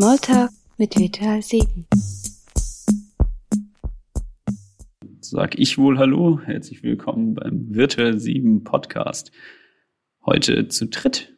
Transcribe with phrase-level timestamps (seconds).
[0.00, 0.48] Smalltalk
[0.78, 1.86] mit Virtual 7.
[5.20, 9.30] Sag ich wohl Hallo, herzlich willkommen beim Virtual 7 Podcast.
[10.24, 11.36] Heute zu dritt.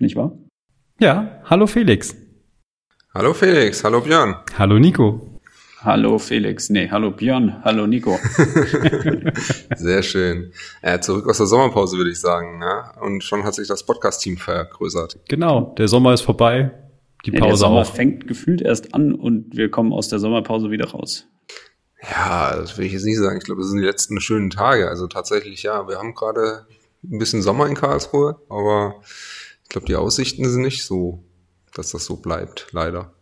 [0.00, 0.36] Nicht wahr?
[1.00, 2.14] Ja, hallo Felix.
[3.14, 4.36] Hallo Felix, hallo Björn.
[4.58, 5.40] Hallo Nico.
[5.80, 8.18] Hallo Felix, nee, hallo Björn, hallo Nico.
[9.76, 10.52] Sehr schön.
[10.82, 12.60] Äh, zurück aus der Sommerpause würde ich sagen.
[12.60, 13.00] Ja?
[13.00, 15.20] Und schon hat sich das Podcast-Team vergrößert.
[15.26, 16.89] Genau, der Sommer ist vorbei.
[17.24, 17.94] Die Pause ja, der Sommer auch.
[17.94, 21.26] fängt gefühlt erst an und wir kommen aus der Sommerpause wieder raus.
[22.02, 23.36] Ja, das will ich jetzt nicht sagen.
[23.36, 24.88] Ich glaube, das sind die letzten schönen Tage.
[24.88, 26.66] Also tatsächlich, ja, wir haben gerade
[27.04, 29.02] ein bisschen Sommer in Karlsruhe, aber
[29.62, 31.22] ich glaube, die Aussichten sind nicht so,
[31.74, 33.12] dass das so bleibt, leider.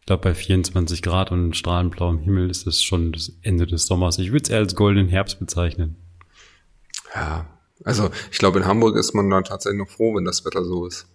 [0.00, 3.86] Ich glaube, bei 24 Grad und strahlend blauem Himmel ist das schon das Ende des
[3.86, 4.18] Sommers.
[4.18, 5.96] Ich würde es eher als goldenen Herbst bezeichnen.
[7.14, 7.46] Ja,
[7.84, 10.86] also ich glaube, in Hamburg ist man dann tatsächlich noch froh, wenn das Wetter so
[10.86, 11.08] ist.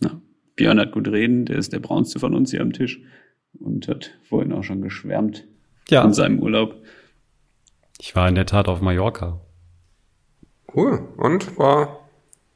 [0.00, 0.20] Ja.
[0.58, 3.00] Björn hat gut reden, der ist der braunste von uns hier am Tisch
[3.60, 5.44] und hat vorhin auch schon geschwärmt
[5.88, 6.74] Ja, in seinem Urlaub.
[8.00, 9.40] ich war in der Tat auf Mallorca.
[10.74, 11.08] Cool.
[11.16, 12.08] Und war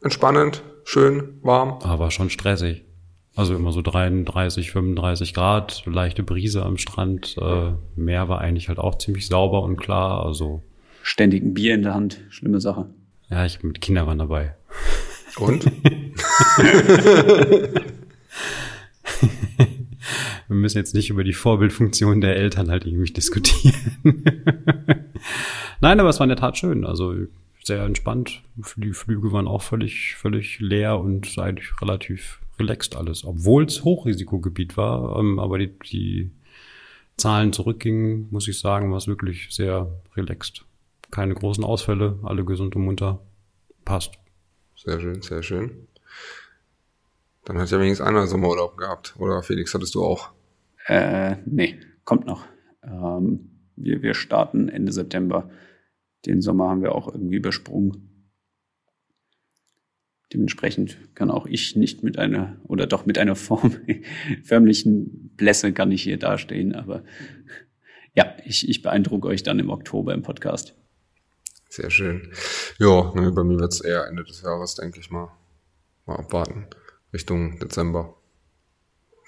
[0.02, 1.78] entspannend, schön, warm.
[1.82, 2.84] Aber schon stressig.
[3.34, 7.36] Also immer so 33, 35 Grad, leichte Brise am Strand.
[7.40, 10.22] Äh, Meer war eigentlich halt auch ziemlich sauber und klar.
[10.26, 10.62] Also
[11.02, 12.90] Ständig ein Bier in der Hand, schlimme Sache.
[13.30, 14.54] ja, ich mit Kindern waren dabei.
[15.38, 15.64] Und?
[20.48, 23.74] Wir müssen jetzt nicht über die Vorbildfunktion der Eltern halt irgendwie diskutieren.
[25.80, 26.84] Nein, aber es war in der Tat schön.
[26.84, 27.14] Also
[27.64, 28.42] sehr entspannt.
[28.76, 33.24] Die Flüge waren auch völlig, völlig leer und eigentlich relativ relaxed alles.
[33.24, 36.30] Obwohl es Hochrisikogebiet war, ähm, aber die, die
[37.16, 40.64] Zahlen zurückgingen, muss ich sagen, war es wirklich sehr relaxed.
[41.10, 43.20] Keine großen Ausfälle, alle gesund und munter.
[43.84, 44.12] Passt.
[44.76, 45.86] Sehr schön, sehr schön.
[47.44, 49.14] Dann hat ja wenigstens einer Sommerurlaub gehabt.
[49.18, 50.30] Oder Felix, hattest du auch?
[50.86, 52.46] Äh, nee, kommt noch.
[52.84, 55.50] Ähm, wir, wir starten Ende September.
[56.26, 58.08] Den Sommer haben wir auch irgendwie übersprungen.
[60.32, 63.76] Dementsprechend kann auch ich nicht mit einer oder doch mit einer Form,
[64.44, 66.74] förmlichen Blässe kann ich hier dastehen.
[66.74, 67.04] Aber
[68.14, 70.74] ja, ich, ich beeindrucke euch dann im Oktober im Podcast.
[71.68, 72.32] Sehr schön.
[72.78, 75.28] Ja, ne, bei mir wird's eher Ende des Jahres, denke ich mal.
[76.06, 76.66] Mal abwarten.
[77.12, 78.14] Richtung Dezember.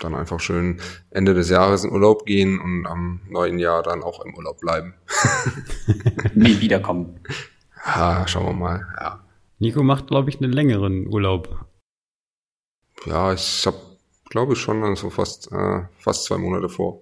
[0.01, 0.81] Dann einfach schön
[1.11, 4.95] Ende des Jahres in Urlaub gehen und am neuen Jahr dann auch im Urlaub bleiben.
[6.35, 7.21] Nie wiederkommen.
[7.87, 8.87] Ja, schauen wir mal.
[8.99, 9.25] Ja,
[9.59, 11.67] Nico macht, glaube ich, einen längeren Urlaub.
[13.07, 13.79] ja ich habe,
[14.31, 17.01] glaube ich, schon so fast, äh, fast zwei Monate vor.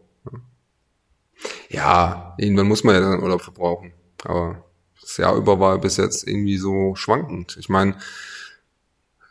[1.71, 3.93] Ja, irgendwann muss man ja dann Urlaub verbrauchen.
[4.25, 4.65] Aber
[5.01, 7.57] das Jahr über war bis jetzt irgendwie so schwankend.
[7.59, 7.97] Ich meine,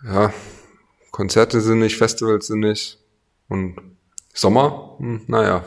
[0.03, 0.34] ja,
[1.21, 2.97] Konzerte sind nicht, Festivals sind nicht.
[3.47, 3.75] Und
[4.33, 5.63] Sommer, hm, naja.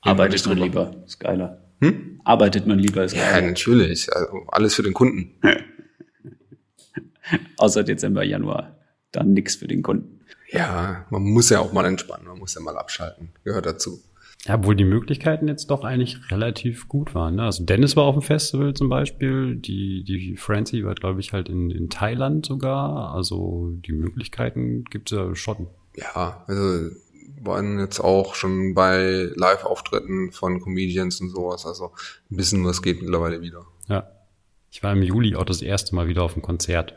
[0.00, 1.60] Arbeitet man lieber, ist geiler.
[1.82, 2.22] Hm?
[2.24, 3.48] Arbeitet man lieber, ist Ja, geiler.
[3.48, 4.10] natürlich.
[4.10, 5.38] Also alles für den Kunden.
[7.58, 8.78] Außer Dezember, Januar.
[9.12, 10.20] Dann nix für den Kunden.
[10.48, 13.28] Ja, man muss ja auch mal entspannen, man muss ja mal abschalten.
[13.44, 14.00] Gehört dazu.
[14.46, 17.36] Ja, obwohl die Möglichkeiten jetzt doch eigentlich relativ gut waren.
[17.36, 17.44] Ne?
[17.44, 21.48] Also Dennis war auf dem Festival zum Beispiel, die, die Francie war, glaube ich, halt
[21.48, 23.14] in, in Thailand sogar.
[23.14, 25.68] Also die Möglichkeiten gibt's ja schon.
[25.96, 26.90] Ja, also
[27.40, 31.64] waren jetzt auch schon bei Live-Auftritten von Comedians und sowas.
[31.66, 31.92] Also
[32.30, 33.64] ein bisschen was geht mittlerweile wieder.
[33.88, 34.10] Ja.
[34.70, 36.94] Ich war im Juli auch das erste Mal wieder auf dem Konzert.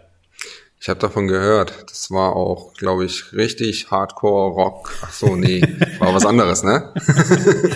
[0.80, 1.86] Ich habe davon gehört.
[1.90, 4.94] Das war auch, glaube ich, richtig Hardcore-Rock.
[5.02, 5.62] Ach so, nee,
[6.00, 6.94] war was anderes, ne?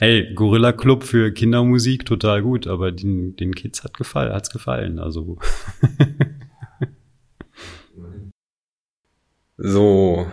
[0.00, 5.00] Hey, Gorilla Club für Kindermusik total gut, aber den, den Kids hat gefallen, hat's gefallen.
[5.00, 5.38] Also
[9.60, 10.28] So,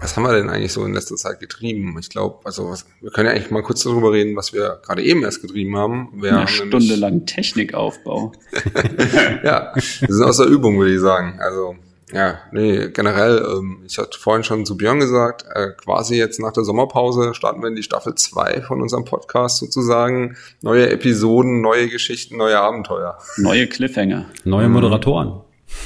[0.00, 1.96] was haben wir denn eigentlich so in letzter Zeit getrieben?
[2.00, 5.02] Ich glaube, also was, wir können ja eigentlich mal kurz darüber reden, was wir gerade
[5.02, 6.10] eben erst getrieben haben.
[6.14, 8.32] Wir Eine haben Stunde lang Technikaufbau.
[9.44, 11.38] ja, wir sind aus der Übung, würde ich sagen.
[11.40, 11.76] Also,
[12.12, 16.52] ja, nee, generell, ähm, ich hatte vorhin schon zu Björn gesagt, äh, quasi jetzt nach
[16.52, 20.36] der Sommerpause starten wir in die Staffel 2 von unserem Podcast sozusagen.
[20.62, 23.18] Neue Episoden, neue Geschichten, neue Abenteuer.
[23.36, 24.26] Neue Cliffhanger.
[24.44, 25.42] neue Moderatoren.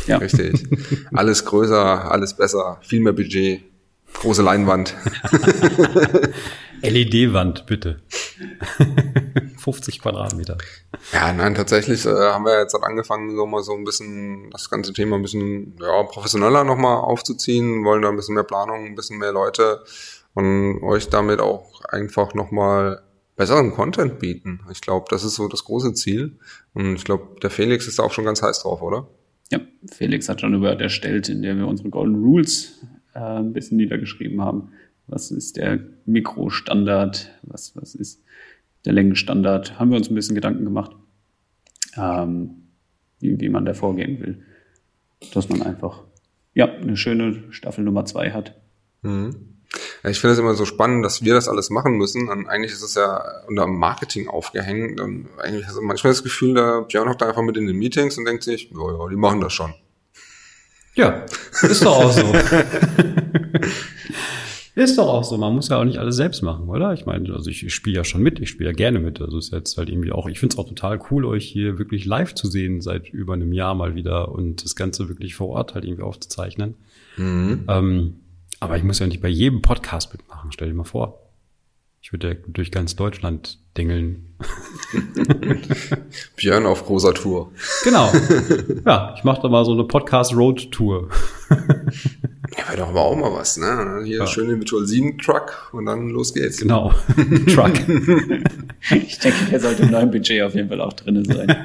[0.06, 0.16] Ja.
[0.16, 0.64] Richtig.
[1.12, 3.62] alles größer, alles besser, viel mehr Budget,
[4.14, 4.94] große Leinwand.
[6.82, 8.00] LED-Wand, bitte.
[9.58, 10.58] 50 Quadratmeter.
[11.12, 14.68] Ja, nein, tatsächlich äh, haben wir jetzt halt angefangen, so mal so ein bisschen das
[14.68, 18.94] ganze Thema ein bisschen ja, professioneller nochmal aufzuziehen, wollen da ein bisschen mehr Planung, ein
[18.94, 19.82] bisschen mehr Leute
[20.34, 23.02] und euch damit auch einfach nochmal
[23.36, 24.60] besseren Content bieten.
[24.70, 26.38] Ich glaube, das ist so das große Ziel.
[26.72, 29.08] Und ich glaube, der Felix ist da auch schon ganz heiß drauf, oder?
[29.50, 32.80] Ja, Felix hat schon eine Word erstellt, in der wir unsere Golden Rules
[33.14, 34.72] äh, ein bisschen niedergeschrieben haben.
[35.06, 37.30] Was ist der Mikrostandard?
[37.42, 38.22] Was, was ist
[38.84, 39.78] der Längenstandard?
[39.78, 40.92] Haben wir uns ein bisschen Gedanken gemacht,
[41.96, 42.68] ähm,
[43.20, 44.42] wie, wie man da vorgehen will.
[45.32, 46.02] Dass man einfach
[46.54, 48.60] ja, eine schöne Staffel Nummer zwei hat.
[49.02, 49.54] Mhm.
[50.04, 52.28] Ich finde es immer so spannend, dass wir das alles machen müssen.
[52.28, 55.00] Und eigentlich ist es ja unter Marketing aufgehängt.
[55.00, 57.76] Und eigentlich hast du manchmal das Gefühl, da Björn hockt da einfach mit in den
[57.76, 59.74] Meetings und denkt sich, ja, die machen das schon.
[60.94, 61.26] Ja,
[61.62, 62.32] ist doch auch so.
[64.76, 65.36] ist doch auch so.
[65.36, 66.92] Man muss ja auch nicht alles selbst machen, oder?
[66.92, 69.20] Ich meine, also ich, ich spiele ja schon mit, ich spiele ja gerne mit.
[69.20, 72.04] Also ist jetzt halt irgendwie auch, ich finde es auch total cool, euch hier wirklich
[72.04, 75.74] live zu sehen seit über einem Jahr mal wieder und das Ganze wirklich vor Ort
[75.74, 76.74] halt irgendwie aufzuzeichnen.
[77.16, 77.64] Mhm.
[77.68, 78.14] Ähm,
[78.60, 81.23] aber ich muss ja nicht bei jedem Podcast mitmachen, stell dir mal vor.
[82.04, 84.26] Ich würde ja durch ganz Deutschland dingeln.
[86.36, 87.50] Björn auf großer Tour.
[87.82, 88.12] Genau.
[88.84, 91.08] Ja, ich mache da mal so eine Podcast-Road-Tour.
[91.48, 91.56] Ja,
[92.68, 94.02] wäre doch aber auch mal was, ne?
[94.04, 94.26] Hier Ja.
[94.26, 96.58] schön den Virtual 7 Truck und dann los geht's.
[96.58, 96.92] Genau.
[97.54, 97.72] Truck.
[98.90, 101.56] Ich denke, der sollte im neuen Budget auf jeden Fall auch drin sein.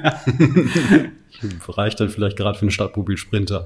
[1.67, 3.65] Reicht dann vielleicht gerade für einen Stadtmobil-Sprinter.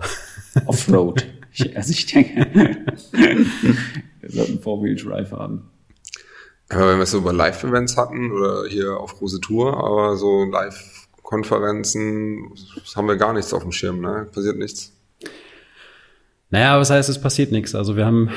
[0.65, 1.23] Offroad.
[1.51, 2.47] Ich, also ich denke,
[3.11, 5.69] wir sollten Four-Wheel-Drive haben.
[6.69, 10.45] Aber wenn wir es so über Live-Events hatten oder hier auf große Tour, aber so
[10.45, 12.51] Live-Konferenzen
[12.95, 14.27] haben wir gar nichts auf dem Schirm, ne?
[14.33, 14.91] Passiert nichts.
[16.49, 17.75] Naja, was heißt, es passiert nichts.
[17.75, 18.29] Also wir haben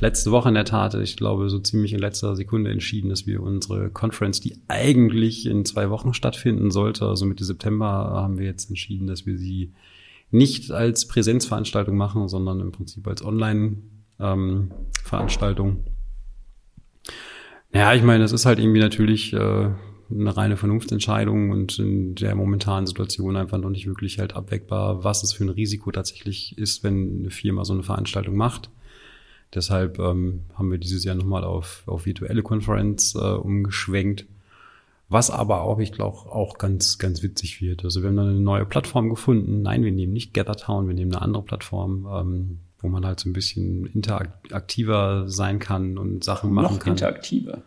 [0.00, 3.42] letzte Woche in der Tat, ich glaube, so ziemlich in letzter Sekunde entschieden, dass wir
[3.42, 8.68] unsere Conference, die eigentlich in zwei Wochen stattfinden sollte, also Mitte September, haben wir jetzt
[8.68, 9.72] entschieden, dass wir sie
[10.30, 15.84] nicht als Präsenzveranstaltung machen, sondern im Prinzip als Online-Veranstaltung.
[17.74, 19.36] Ja, ich meine, es ist halt irgendwie natürlich äh,
[20.10, 25.22] eine reine Vernunftsentscheidung und in der momentanen Situation einfach noch nicht wirklich halt abwägbar, was
[25.22, 28.70] es für ein Risiko tatsächlich ist, wenn eine Firma so eine Veranstaltung macht.
[29.54, 34.26] Deshalb ähm, haben wir dieses Jahr nochmal auf, auf virtuelle Konferenz äh, umgeschwenkt.
[35.08, 37.84] Was aber auch, ich glaube, auch ganz, ganz witzig wird.
[37.84, 39.62] Also wir haben dann eine neue Plattform gefunden.
[39.62, 43.28] Nein, wir nehmen nicht GatherTown, wir nehmen eine andere Plattform, ähm, wo man halt so
[43.28, 46.92] ein bisschen interaktiver sein kann und Sachen machen Noch kann.
[46.92, 47.62] interaktiver.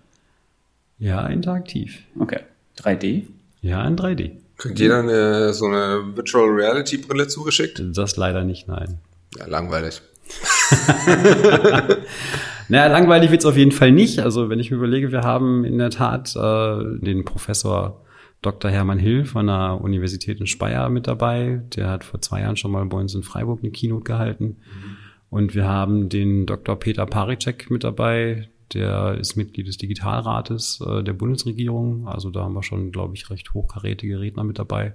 [0.99, 2.03] ja, interaktiv.
[2.17, 2.39] Okay.
[2.77, 3.23] 3D?
[3.61, 4.31] Ja, in 3D.
[4.57, 7.81] Kriegt jeder eine, so eine Virtual Reality Brille zugeschickt?
[7.95, 8.99] Das leider nicht, nein.
[9.37, 10.01] Ja, langweilig.
[12.69, 14.19] Naja, langweilig wird's auf jeden Fall nicht.
[14.19, 18.01] Also wenn ich mir überlege, wir haben in der Tat äh, den Professor
[18.41, 18.69] Dr.
[18.69, 21.61] Hermann Hill von der Universität in Speyer mit dabei.
[21.75, 24.57] Der hat vor zwei Jahren schon mal bei uns in Freiburg eine Keynote gehalten.
[25.29, 26.75] Und wir haben den Dr.
[26.77, 28.49] Peter Paricek mit dabei.
[28.73, 32.07] Der ist Mitglied des Digitalrates äh, der Bundesregierung.
[32.07, 34.93] Also da haben wir schon, glaube ich, recht hochkarätige Redner mit dabei.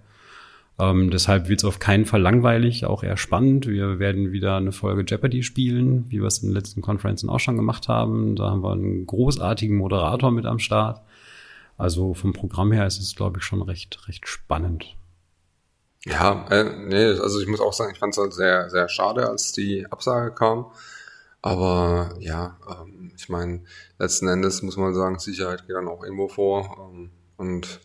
[0.79, 3.67] Ähm, deshalb wird es auf keinen Fall langweilig, auch eher spannend.
[3.67, 7.41] Wir werden wieder eine Folge Jeopardy spielen, wie wir es in den letzten Konferenzen auch
[7.41, 8.37] schon gemacht haben.
[8.37, 11.01] Da haben wir einen großartigen Moderator mit am Start.
[11.77, 14.97] Also vom Programm her ist es, glaube ich, schon recht, recht spannend.
[16.05, 19.29] Ja, äh, nee, also ich muss auch sagen, ich fand es halt sehr, sehr schade,
[19.29, 20.67] als die Absage kam.
[21.43, 23.63] Aber ja, ähm, ich meine,
[23.99, 26.91] letzten Endes muss man sagen, Sicherheit geht dann auch irgendwo vor.
[26.93, 27.81] Ähm, und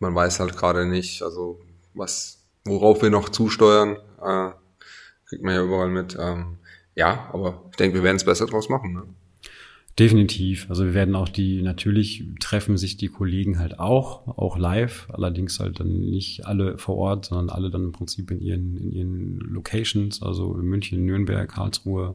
[0.00, 1.60] man weiß halt gerade nicht, also
[1.94, 4.50] was, worauf wir noch zusteuern, äh,
[5.26, 6.16] kriegt man ja überall mit.
[6.18, 6.58] Ähm,
[6.94, 8.92] ja, aber ich denke, wir werden es besser draus machen.
[8.92, 9.02] Ne?
[9.98, 10.70] Definitiv.
[10.70, 15.60] Also wir werden auch die, natürlich treffen sich die Kollegen halt auch, auch live, allerdings
[15.60, 19.38] halt dann nicht alle vor Ort, sondern alle dann im Prinzip in ihren, in ihren
[19.40, 22.14] Locations, also in München, Nürnberg, Karlsruhe,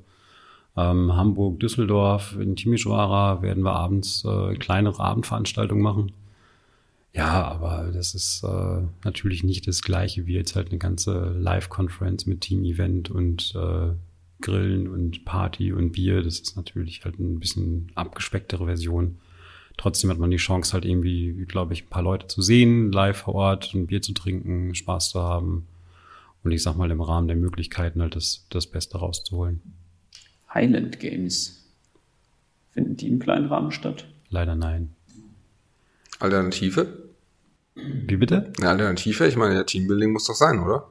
[0.76, 6.12] ähm, Hamburg, Düsseldorf, in Timisoara werden wir abends äh, kleinere Abendveranstaltungen machen.
[7.14, 12.26] Ja, aber das ist äh, natürlich nicht das gleiche wie jetzt halt eine ganze Live-Conference
[12.26, 13.90] mit Team-Event und äh,
[14.42, 16.22] Grillen und Party und Bier.
[16.22, 19.18] Das ist natürlich halt ein bisschen abgespecktere Version.
[19.78, 23.18] Trotzdem hat man die Chance halt irgendwie, glaube ich, ein paar Leute zu sehen, live
[23.18, 25.68] vor Ort, ein Bier zu trinken, Spaß zu haben.
[26.44, 29.62] Und ich sag mal, im Rahmen der Möglichkeiten halt das, das Beste rauszuholen.
[30.54, 31.64] Highland Games.
[32.72, 34.08] Finden die im kleinen Rahmen statt?
[34.30, 34.96] Leider nein.
[36.20, 37.10] Alternative?
[37.76, 38.52] Wie bitte?
[38.60, 39.28] Eine Alternative?
[39.28, 40.90] Ich meine, ja, Teambuilding muss doch sein, oder?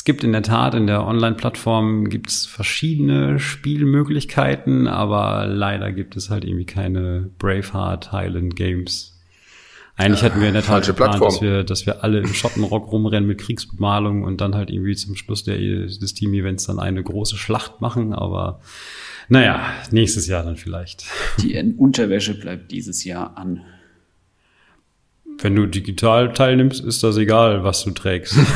[0.00, 6.30] Es gibt in der Tat in der Online-Plattform gibt's verschiedene Spielmöglichkeiten, aber leider gibt es
[6.30, 9.20] halt irgendwie keine Braveheart Highland Games.
[9.96, 13.28] Eigentlich hatten wir in der Tat geplant, dass wir, dass wir alle im Schottenrock rumrennen
[13.28, 17.82] mit Kriegsbemalung und dann halt irgendwie zum Schluss der, des Team-Events dann eine große Schlacht
[17.82, 18.62] machen, aber
[19.28, 21.04] naja, nächstes Jahr dann vielleicht.
[21.42, 23.60] Die Unterwäsche bleibt dieses Jahr an.
[25.42, 28.36] Wenn du digital teilnimmst, ist das egal, was du trägst.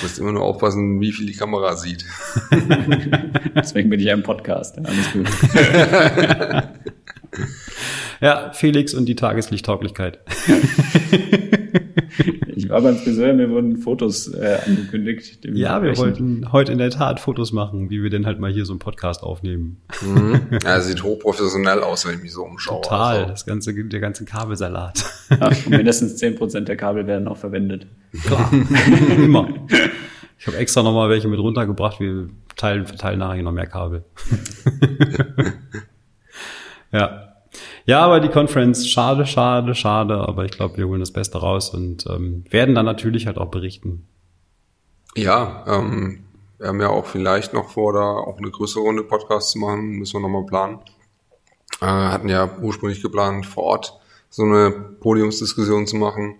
[0.00, 2.04] Du musst immer nur aufpassen, wie viel die Kamera sieht.
[3.54, 4.76] Deswegen bin ich ja im Podcast.
[4.78, 5.28] Alles gut.
[8.22, 10.20] Ja, Felix und die Tageslichttauglichkeit.
[12.54, 15.40] Ich war beim Friseur, mir wurden Fotos äh, angekündigt.
[15.44, 18.64] Ja, wir wollten heute in der Tat Fotos machen, wie wir denn halt mal hier
[18.66, 19.80] so einen Podcast aufnehmen.
[20.02, 20.40] Mhm.
[20.62, 22.82] Ja, sieht hochprofessionell aus, wenn ich mich so umschaue.
[22.82, 23.30] Total, Also.
[23.30, 25.04] das ganze, der ganze Kabelsalat.
[25.30, 27.86] Ja, und mindestens 10% der Kabel werden auch verwendet.
[28.26, 28.50] Klar,
[29.18, 29.48] immer.
[30.38, 31.98] Ich habe extra nochmal welche mit runtergebracht.
[31.98, 34.04] Wir teilen, verteilen nachher noch mehr Kabel.
[36.92, 37.31] ja.
[37.84, 41.70] Ja, aber die Conference, schade, schade, schade, aber ich glaube, wir holen das Beste raus
[41.70, 44.06] und ähm, werden dann natürlich halt auch berichten.
[45.16, 46.24] Ja, ähm,
[46.58, 49.98] wir haben ja auch vielleicht noch vor, da auch eine größere Runde Podcast zu machen,
[49.98, 50.78] müssen wir nochmal planen.
[51.80, 53.98] Äh, hatten ja ursprünglich geplant, vor Ort
[54.30, 56.36] so eine Podiumsdiskussion zu machen.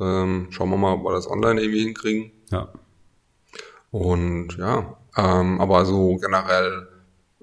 [0.00, 2.32] Ähm, schauen wir mal, ob wir das online irgendwie hinkriegen.
[2.50, 2.68] Ja.
[3.92, 6.88] Und ja, ähm, aber so generell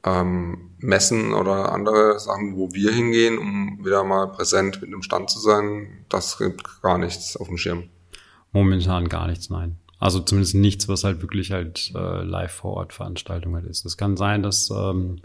[0.04, 5.30] ähm, Messen oder andere Sachen, wo wir hingehen, um wieder mal präsent mit einem Stand
[5.30, 7.84] zu sein, das gibt gar nichts auf dem Schirm.
[8.52, 9.78] Momentan gar nichts, nein.
[10.00, 13.86] Also zumindest nichts, was halt wirklich halt äh, live vor Ort Veranstaltung halt ist.
[13.86, 15.22] Es kann sein, dass ähm,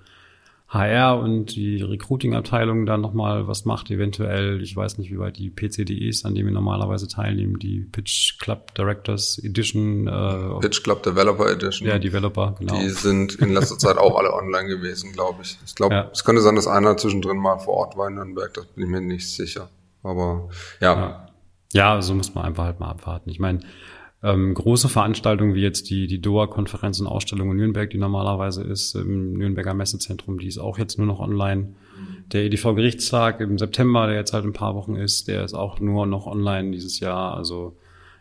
[0.77, 4.63] HR und die Recruiting-Abteilung da nochmal was macht, eventuell.
[4.63, 8.75] Ich weiß nicht, wie weit die PCDEs, an denen wir normalerweise teilnehmen, die Pitch Club
[8.75, 11.89] Directors Edition, äh, Pitch Club Developer Edition.
[11.89, 12.79] ja, Developer, genau.
[12.79, 15.59] Die sind in letzter Zeit auch alle online gewesen, glaube ich.
[15.67, 16.11] Ich glaube, Ja.
[16.13, 18.91] es könnte sein, dass einer zwischendrin mal vor Ort war in Nürnberg, das bin ich
[18.91, 19.69] mir nicht sicher.
[20.03, 20.49] Aber
[20.81, 21.23] ja, Ja.
[21.73, 23.29] Ja, so muss man einfach halt mal abwarten.
[23.29, 23.59] Ich meine,
[24.23, 28.95] ähm, große Veranstaltungen wie jetzt die, die DOA-Konferenz und Ausstellung in Nürnberg, die normalerweise ist
[28.95, 31.75] im Nürnberger Messezentrum, die ist auch jetzt nur noch online.
[32.33, 36.07] Der EDV-Gerichtstag im September, der jetzt halt ein paar Wochen ist, der ist auch nur
[36.07, 37.37] noch online dieses Jahr.
[37.37, 37.77] Also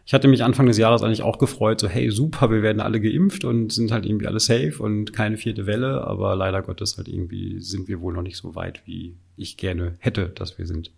[0.05, 3.01] ich hatte mich Anfang des Jahres eigentlich auch gefreut, so hey, super, wir werden alle
[3.01, 7.07] geimpft und sind halt irgendwie alle safe und keine vierte Welle, aber leider Gottes halt
[7.07, 10.91] irgendwie sind wir wohl noch nicht so weit, wie ich gerne hätte, dass wir sind.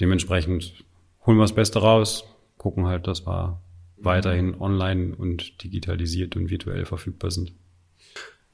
[0.00, 0.84] Dementsprechend
[1.24, 2.24] holen wir das Beste raus,
[2.58, 3.60] gucken halt, dass wir
[3.98, 7.52] weiterhin online und digitalisiert und virtuell verfügbar sind.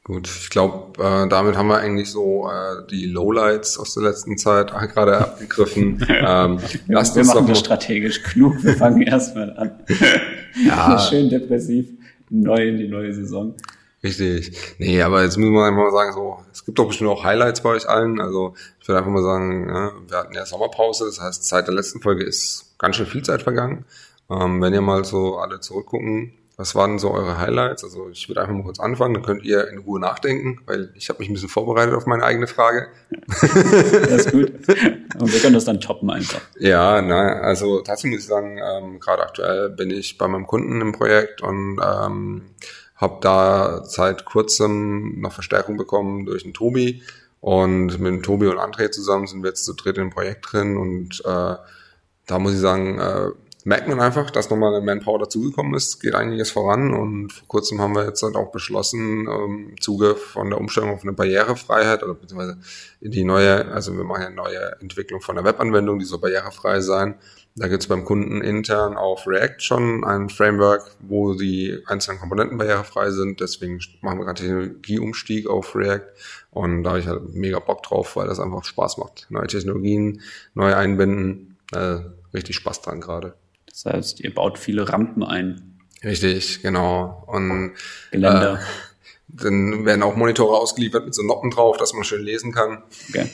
[0.05, 0.29] gut.
[0.29, 4.69] Ich glaube, äh, damit haben wir eigentlich so äh, die Lowlights aus der letzten Zeit
[4.93, 6.05] gerade abgegriffen.
[6.09, 8.63] ähm, Wir, lasst wir uns doch machen das strategisch genug.
[8.63, 9.73] Wir fangen erstmal an.
[10.67, 10.99] Ja.
[10.99, 11.89] Schön depressiv,
[12.31, 13.55] neu in die neue Saison.
[14.03, 14.57] Richtig.
[14.79, 17.63] Nee, aber jetzt müssen wir einfach mal sagen, so, es gibt doch bestimmt auch Highlights
[17.63, 18.21] bei euch allen.
[18.21, 21.75] Also ich würde einfach mal sagen, ja, wir hatten ja Sommerpause, das heißt, seit der
[21.75, 23.85] letzten Folge ist ganz schön viel Zeit vergangen.
[24.33, 27.83] Ähm, wenn ihr mal so alle zurückgucken, was waren so eure Highlights?
[27.83, 31.09] Also ich würde einfach mal kurz anfangen, dann könnt ihr in Ruhe nachdenken, weil ich
[31.09, 32.89] habe mich ein bisschen vorbereitet auf meine eigene Frage.
[33.41, 34.53] Das ist gut.
[35.19, 36.41] Und wir können das dann toppen einfach.
[36.59, 40.81] Ja, na, also tatsächlich muss ich sagen, ähm, gerade aktuell bin ich bei meinem Kunden
[40.81, 42.43] im Projekt und ähm,
[42.97, 47.03] habe da seit kurzem noch Verstärkung bekommen durch den Tobi.
[47.41, 50.77] Und mit dem Tobi und André zusammen sind wir jetzt zu dritt im Projekt drin
[50.77, 51.57] und äh,
[52.27, 53.31] da muss ich sagen, äh,
[53.64, 57.81] merkt man einfach, dass nochmal eine Manpower dazugekommen ist, geht einiges voran und vor kurzem
[57.81, 62.02] haben wir jetzt halt auch beschlossen, ähm, im Zuge von der Umstellung auf eine Barrierefreiheit
[62.02, 62.59] oder beziehungsweise
[63.00, 66.81] die neue, also wir machen ja eine neue Entwicklung von der Webanwendung, die soll barrierefrei
[66.81, 67.16] sein.
[67.54, 72.57] Da gibt es beim Kunden intern auf React schon ein Framework, wo die einzelnen Komponenten
[72.57, 73.40] barrierefrei sind.
[73.40, 76.07] Deswegen machen wir gerade Technologieumstieg auf React.
[76.50, 79.26] Und da habe ich halt mega Bock drauf, weil das einfach Spaß macht.
[79.28, 80.23] Neue Technologien,
[80.54, 81.59] neu einbinden.
[81.73, 82.00] Äh,
[82.33, 83.35] richtig Spaß dran gerade.
[83.83, 85.79] Das heißt, ihr baut viele Rampen ein.
[86.05, 87.25] Richtig, genau.
[87.27, 87.73] Und
[88.11, 88.55] Geländer.
[88.55, 88.59] Äh,
[89.29, 92.83] dann werden auch Monitore ausgeliefert mit so Noppen drauf, dass man schön lesen kann.
[93.09, 93.31] Okay.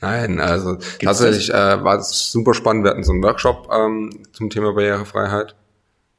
[0.00, 2.84] Nein, also tatsächlich äh, war es super spannend.
[2.84, 5.54] Wir hatten so einen Workshop ähm, zum Thema Barrierefreiheit.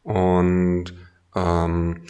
[0.03, 0.93] Und
[1.35, 2.03] ähm,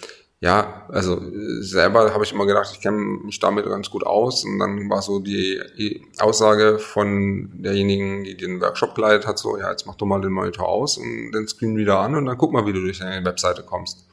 [0.46, 4.46] ja, also äh, selber habe ich immer gedacht, ich kenne mich damit ganz gut aus.
[4.46, 9.72] Und dann war so die, Aussage von derjenigen, die den Workshop geleitet hat, so, ja,
[9.72, 12.54] jetzt mach doch mal den Monitor aus und den Screen wieder an und dann guck
[12.54, 14.06] mal, wie du durch deine Webseite kommst.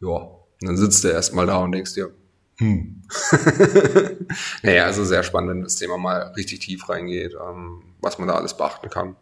[0.00, 0.30] Ja,
[0.62, 2.10] dann sitzt du erstmal da und denkst dir,
[2.56, 3.02] hm.
[4.62, 8.34] naja, also sehr spannend, wenn das Thema mal richtig tief reingeht, ähm, was man da
[8.36, 9.14] alles beachten kann.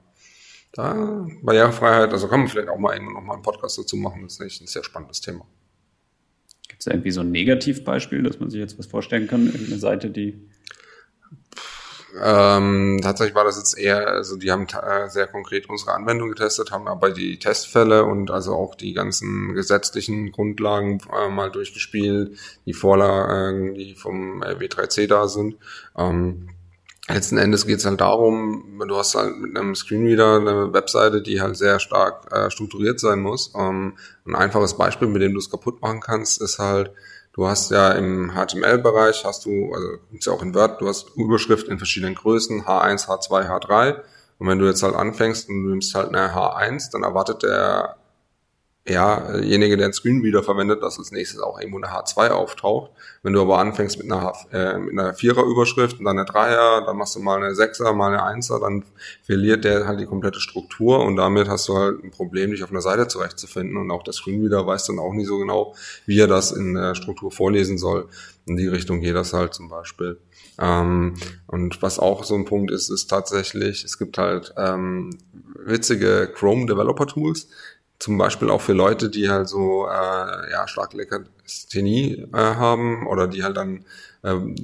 [0.72, 4.22] Da, Barrierefreiheit, also kann man vielleicht auch mal irgendwann noch mal einen Podcast dazu machen,
[4.22, 5.44] das ist nicht ein sehr spannendes Thema.
[6.78, 9.46] Gibt es irgendwie so ein Negativbeispiel, dass man sich jetzt was vorstellen kann?
[9.46, 10.38] Irgendeine Seite, die.
[12.22, 16.70] Ähm, tatsächlich war das jetzt eher, also die haben äh, sehr konkret unsere Anwendung getestet,
[16.70, 22.74] haben aber die Testfälle und also auch die ganzen gesetzlichen Grundlagen äh, mal durchgespielt, die
[22.74, 25.56] Vorlagen, die vom W3C da sind.
[25.96, 26.48] Ähm,
[27.08, 31.40] letzten Endes geht es halt darum, du hast halt mit einem Screenreader eine Webseite, die
[31.40, 33.52] halt sehr stark äh, strukturiert sein muss.
[33.56, 33.96] Ähm,
[34.26, 36.92] ein einfaches Beispiel, mit dem du es kaputt machen kannst, ist halt,
[37.32, 41.10] du hast ja im HTML-Bereich, hast du, also gibt's ja auch in Word, du hast
[41.16, 44.00] Überschrift in verschiedenen Größen, H1, H2, H3.
[44.38, 47.96] Und wenn du jetzt halt anfängst und du nimmst halt eine H1, dann erwartet der
[48.88, 52.90] ja, derjenige, der einen Screenreader verwendet, dass als nächstes auch irgendwo eine H2 auftaucht.
[53.22, 56.96] Wenn du aber anfängst mit einer, äh, mit einer Vierer-Überschrift und dann eine Dreier, dann
[56.96, 58.84] machst du mal eine Sechser, mal eine Einser, dann
[59.24, 62.70] verliert der halt die komplette Struktur und damit hast du halt ein Problem, dich auf
[62.70, 65.74] einer Seite zurechtzufinden und auch der Screenreader weiß dann auch nicht so genau,
[66.06, 68.08] wie er das in der Struktur vorlesen soll.
[68.46, 70.18] In die Richtung geht das halt zum Beispiel.
[70.58, 71.14] Ähm,
[71.46, 75.16] und was auch so ein Punkt ist, ist tatsächlich, es gibt halt ähm,
[75.64, 77.48] witzige Chrome Developer Tools,
[77.98, 83.26] zum Beispiel auch für Leute, die halt so äh, ja, stark Legasthenie äh, haben oder
[83.26, 83.84] die halt dann
[84.22, 84.54] ähm,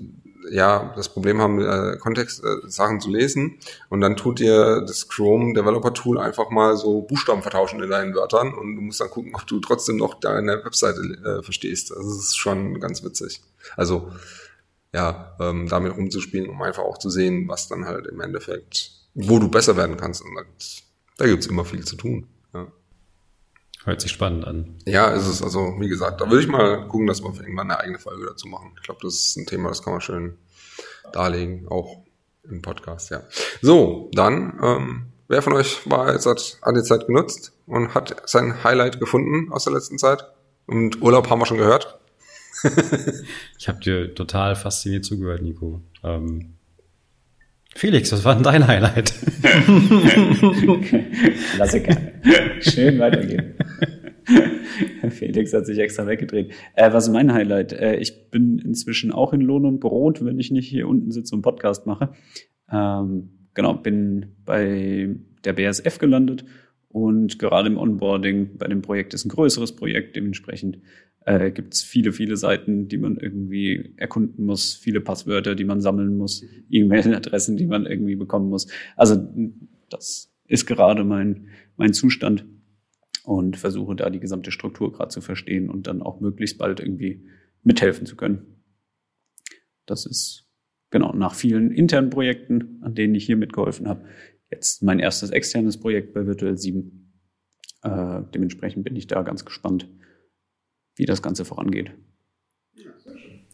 [0.51, 5.09] ja das Problem haben, äh, Kontext äh, Sachen zu lesen und dann tut dir das
[5.09, 9.11] Chrome Developer Tool einfach mal so Buchstaben vertauschen in deinen Wörtern und du musst dann
[9.11, 11.93] gucken, ob du trotzdem noch deine Webseite äh, verstehst.
[11.93, 13.41] Also das ist schon ganz witzig.
[13.77, 14.13] Also
[14.93, 19.41] ja, ähm, damit rumzuspielen, um einfach auch zu sehen, was dann halt im Endeffekt, wo
[19.41, 20.23] du besser werden kannst.
[20.23, 20.43] Und da,
[21.17, 22.29] da gibt's immer viel zu tun.
[23.85, 24.77] Hört sich spannend an.
[24.87, 25.43] Ja, ist es.
[25.43, 28.49] Also, wie gesagt, da würde ich mal gucken, dass wir irgendwann eine eigene Folge dazu
[28.49, 28.73] machen.
[28.77, 30.39] Ich glaube, das ist ein Thema, das kann man schön
[31.13, 32.03] darlegen, auch
[32.49, 33.23] im Podcast, ja.
[33.61, 38.29] So, dann, ähm, wer von euch war jetzt hat, hat die Zeit genutzt und hat
[38.29, 40.25] sein Highlight gefunden aus der letzten Zeit?
[40.67, 41.99] Und Urlaub haben wir schon gehört.
[43.59, 45.83] ich habe dir total fasziniert zugehört, Nico.
[46.03, 46.55] Ähm,
[47.77, 49.13] Felix, was war denn dein Highlight?
[51.57, 51.97] Klassiker.
[52.61, 53.55] Schön weitergehen.
[55.11, 56.53] Felix hat sich extra weggedreht.
[56.75, 57.73] Äh, was ist mein Highlight?
[57.73, 61.35] Äh, ich bin inzwischen auch in Lohn und Brot, wenn ich nicht hier unten sitze
[61.35, 62.11] und Podcast mache.
[62.71, 65.15] Ähm, genau, bin bei
[65.45, 66.45] der BSF gelandet
[66.89, 70.79] und gerade im Onboarding bei dem Projekt ist ein größeres Projekt, dementsprechend
[71.27, 75.81] äh, gibt es viele, viele Seiten, die man irgendwie erkunden muss, viele Passwörter, die man
[75.81, 78.69] sammeln muss, E-Mail-Adressen, die man irgendwie bekommen muss.
[78.97, 79.29] Also
[79.91, 82.45] das ist gerade mein, mein Zustand
[83.25, 87.27] und versuche da die gesamte Struktur gerade zu verstehen und dann auch möglichst bald irgendwie
[87.63, 88.63] mithelfen zu können.
[89.87, 90.47] Das ist
[90.91, 94.07] genau nach vielen internen Projekten, an denen ich hier mitgeholfen habe,
[94.51, 97.13] jetzt mein erstes externes Projekt bei Virtual 7.
[97.83, 99.89] Äh, dementsprechend bin ich da ganz gespannt,
[100.95, 101.93] wie das Ganze vorangeht.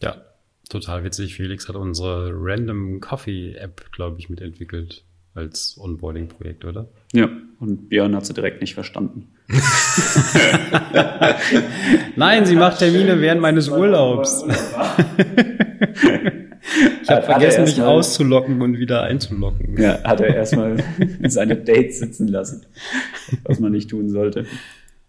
[0.01, 0.21] Ja,
[0.69, 1.35] total witzig.
[1.35, 6.89] Felix hat unsere Random Coffee App, glaube ich, mitentwickelt als Onboarding-Projekt, oder?
[7.13, 9.29] Ja, und Björn hat sie direkt nicht verstanden.
[12.15, 14.43] Nein, sie macht Termine während meines Urlaubs.
[17.03, 19.77] ich habe vergessen, mich auszulocken und wieder einzulocken.
[19.79, 20.83] Ja, hat er erstmal
[21.27, 22.65] seine Dates sitzen lassen,
[23.43, 24.45] was man nicht tun sollte.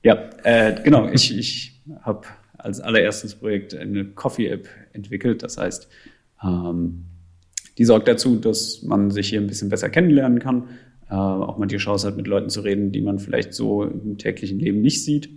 [0.02, 1.08] Ja, äh, genau.
[1.08, 2.26] Ich, ich habe
[2.58, 5.42] als allererstes Projekt eine Coffee-App entwickelt.
[5.42, 5.88] Das heißt,
[6.42, 7.06] ähm,
[7.78, 10.64] die sorgt dazu, dass man sich hier ein bisschen besser kennenlernen kann,
[11.08, 14.18] äh, auch mal die Chance hat, mit Leuten zu reden, die man vielleicht so im
[14.18, 15.30] täglichen Leben nicht sieht.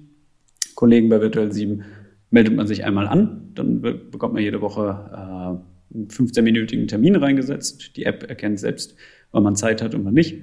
[0.76, 1.84] Kollegen bei Virtual 7
[2.32, 7.16] meldet man sich einmal an, dann be bekommt man jede Woche äh, einen 15-minütigen Termin
[7.16, 7.96] reingesetzt.
[7.96, 8.96] Die App erkennt selbst,
[9.32, 10.42] wann man Zeit hat und wann nicht.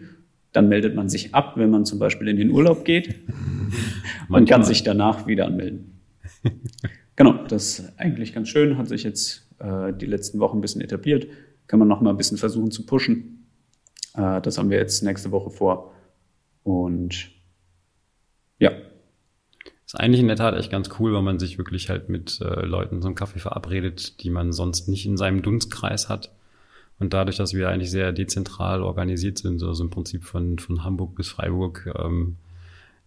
[0.53, 3.15] Dann meldet man sich ab, wenn man zum Beispiel in den Urlaub geht
[4.29, 6.01] und kann sich danach wieder anmelden.
[7.17, 10.81] genau, das ist eigentlich ganz schön, hat sich jetzt äh, die letzten Wochen ein bisschen
[10.81, 11.27] etabliert.
[11.67, 13.49] Kann man noch mal ein bisschen versuchen zu pushen.
[14.15, 15.93] Äh, das haben wir jetzt nächste Woche vor.
[16.63, 17.31] Und
[18.59, 18.73] ja.
[19.85, 22.65] Ist eigentlich in der Tat echt ganz cool, weil man sich wirklich halt mit äh,
[22.65, 26.33] Leuten zum Kaffee verabredet, die man sonst nicht in seinem Dunstkreis hat.
[26.99, 31.17] Und dadurch, dass wir eigentlich sehr dezentral organisiert sind, also im Prinzip von, von Hamburg
[31.17, 32.37] bis Freiburg, ähm,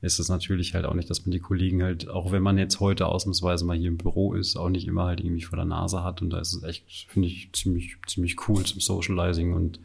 [0.06, 2.80] ist es natürlich halt auch nicht, dass man die Kollegen halt, auch wenn man jetzt
[2.80, 6.04] heute ausnahmsweise mal hier im Büro ist, auch nicht immer halt irgendwie vor der Nase
[6.04, 6.22] hat.
[6.22, 9.54] Und da ist es echt, finde ich, ziemlich, ziemlich cool zum Socializing.
[9.54, 9.80] Und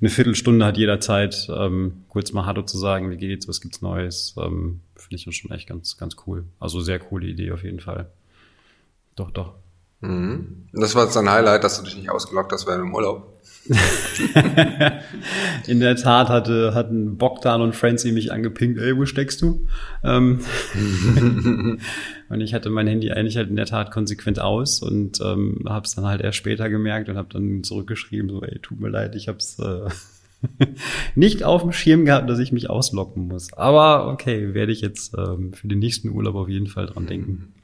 [0.00, 3.82] eine Viertelstunde hat jeder Zeit, ähm, kurz mal Hallo zu sagen, wie geht's, was gibt's
[3.82, 6.44] Neues, ähm, finde ich schon echt ganz, ganz cool.
[6.60, 8.10] Also sehr coole Idee auf jeden Fall.
[9.16, 9.54] Doch, doch.
[10.00, 10.68] Mhm.
[10.72, 13.32] Das war jetzt dein Highlight, dass du dich nicht ausgelockt hast während dem Urlaub.
[15.66, 19.66] in der Tat hatte, hatten Bogdan und Francie mich angepinkt, ey, wo steckst du?
[20.04, 20.40] Ähm
[22.28, 25.84] und ich hatte mein Handy eigentlich halt in der Tat konsequent aus und ähm, habe
[25.84, 29.16] es dann halt erst später gemerkt und habe dann zurückgeschrieben, so, ey, tut mir leid,
[29.16, 29.88] ich habe es äh,
[31.14, 33.52] nicht auf dem Schirm gehabt, dass ich mich auslocken muss.
[33.52, 37.54] Aber okay, werde ich jetzt ähm, für den nächsten Urlaub auf jeden Fall dran denken.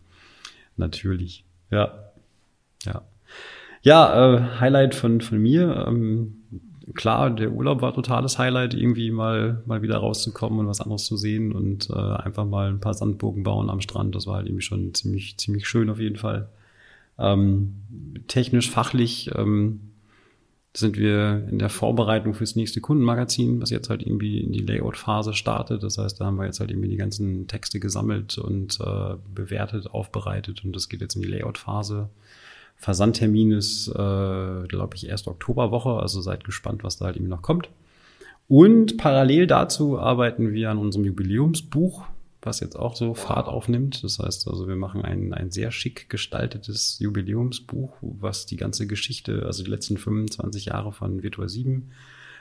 [0.76, 2.11] Natürlich, ja.
[2.84, 3.02] Ja.
[3.82, 5.86] Ja, äh, Highlight von, von mir.
[5.88, 6.44] Ähm,
[6.94, 11.16] klar, der Urlaub war totales Highlight, irgendwie mal, mal wieder rauszukommen und was anderes zu
[11.16, 14.14] sehen und äh, einfach mal ein paar Sandburgen bauen am Strand.
[14.14, 16.48] Das war halt irgendwie schon ziemlich, ziemlich schön auf jeden Fall.
[17.18, 19.92] Ähm, technisch, fachlich ähm,
[20.74, 25.34] sind wir in der Vorbereitung fürs nächste Kundenmagazin, was jetzt halt irgendwie in die Layout-Phase
[25.34, 25.82] startet.
[25.82, 29.88] Das heißt, da haben wir jetzt halt irgendwie die ganzen Texte gesammelt und äh, bewertet,
[29.90, 32.08] aufbereitet und das geht jetzt in die Layout-Phase.
[32.82, 33.92] Versandtermin ist, äh,
[34.66, 37.70] glaube ich, erst Oktoberwoche, also seid gespannt, was da halt irgendwie noch kommt.
[38.48, 42.04] Und parallel dazu arbeiten wir an unserem Jubiläumsbuch,
[42.42, 44.02] was jetzt auch so Fahrt aufnimmt.
[44.02, 49.44] Das heißt also, wir machen ein, ein sehr schick gestaltetes Jubiläumsbuch, was die ganze Geschichte,
[49.46, 51.88] also die letzten 25 Jahre von Virtual 7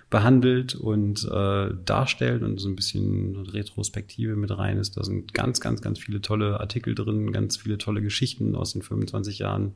[0.10, 4.98] behandelt und äh, darstellt und so ein bisschen Retrospektive mit rein ist.
[4.98, 8.82] Da sind ganz, ganz, ganz viele tolle Artikel drin, ganz viele tolle Geschichten aus den
[8.82, 9.74] 25 Jahren.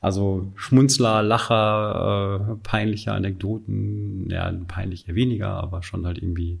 [0.00, 6.60] Also Schmunzler, Lacher, äh, peinliche Anekdoten, ja, peinlich eher weniger, aber schon halt irgendwie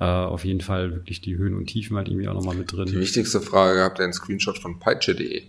[0.00, 2.86] äh, auf jeden Fall wirklich die Höhen und Tiefen halt irgendwie auch nochmal mit drin.
[2.86, 5.42] Die wichtigste Frage, habt ihr einen Screenshot von peitsche.de?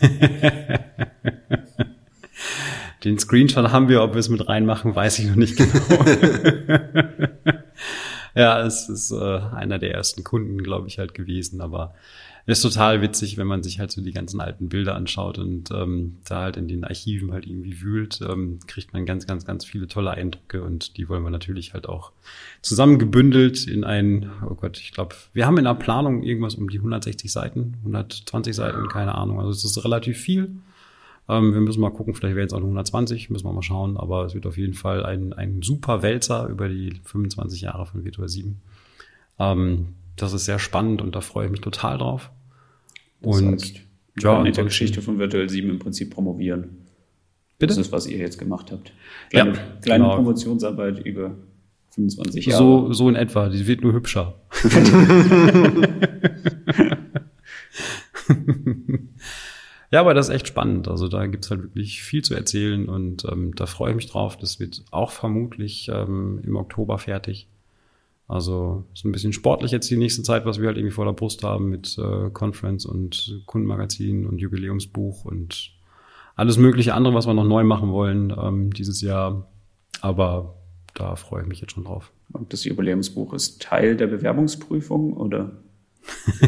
[3.04, 5.70] Den Screenshot haben wir, ob wir es mit reinmachen, weiß ich noch nicht genau.
[8.34, 11.94] ja, es ist äh, einer der ersten Kunden, glaube ich, halt gewesen, aber
[12.48, 16.16] ist total witzig, wenn man sich halt so die ganzen alten Bilder anschaut und ähm,
[16.24, 19.86] da halt in den Archiven halt irgendwie wühlt, ähm, kriegt man ganz, ganz, ganz viele
[19.86, 22.12] tolle Eindrücke und die wollen wir natürlich halt auch
[22.62, 26.78] zusammengebündelt in ein, oh Gott, ich glaube, wir haben in der Planung irgendwas um die
[26.78, 30.56] 160 Seiten, 120 Seiten, keine Ahnung, also es ist relativ viel.
[31.28, 33.98] Ähm, wir müssen mal gucken, vielleicht werden es auch nur 120, müssen wir mal schauen,
[33.98, 38.06] aber es wird auf jeden Fall ein, ein super Wälzer über die 25 Jahre von
[38.06, 38.58] Virtual 7.
[39.38, 42.30] Ähm, das ist sehr spannend und da freue ich mich total drauf.
[43.20, 43.80] Das und heißt,
[44.20, 46.86] ja, mit der Geschichte von Virtual 7 im Prinzip promovieren.
[47.58, 47.74] Bitte?
[47.74, 48.92] Das ist, was ihr jetzt gemacht habt.
[49.30, 50.16] Kleine, Ja, kleine genau.
[50.16, 51.34] Promotionsarbeit über
[51.90, 52.58] 25 Jahre.
[52.58, 53.48] So, so in etwa.
[53.48, 54.40] Die wird nur hübscher.
[59.90, 60.88] ja, aber das ist echt spannend.
[60.88, 64.36] Also da gibt's halt wirklich viel zu erzählen und ähm, da freue ich mich drauf.
[64.36, 67.48] Das wird auch vermutlich ähm, im Oktober fertig.
[68.28, 71.12] Also ist ein bisschen sportlich jetzt die nächste Zeit, was wir halt irgendwie vor der
[71.12, 75.72] Brust haben mit äh, Conference und Kundenmagazin und Jubiläumsbuch und
[76.36, 79.48] alles mögliche andere, was wir noch neu machen wollen ähm, dieses Jahr.
[80.02, 80.56] Aber
[80.94, 82.12] da freue ich mich jetzt schon drauf.
[82.32, 85.62] Und das Jubiläumsbuch ist Teil der Bewerbungsprüfung oder?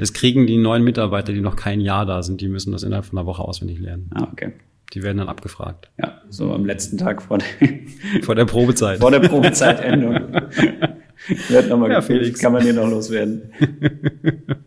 [0.00, 3.04] Es kriegen die neuen Mitarbeiter, die noch kein Jahr da sind, die müssen das innerhalb
[3.04, 4.10] von einer Woche auswendig lernen.
[4.14, 4.54] Ah, okay.
[4.94, 5.90] Die werden dann abgefragt.
[5.98, 7.46] Ja, so am letzten Tag vor der,
[8.22, 9.00] Vor der Probezeit.
[9.00, 10.14] vor der Probezeitendung.
[11.48, 12.40] Wird nochmal Ja, Felix.
[12.40, 13.52] Kann man hier noch loswerden?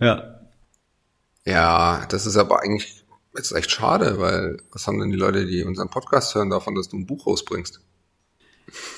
[0.00, 0.40] ja.
[1.46, 3.04] Ja, das ist aber eigentlich
[3.36, 6.88] jetzt echt schade, weil was haben denn die Leute, die unseren Podcast hören, davon, dass
[6.88, 7.80] du ein Buch rausbringst?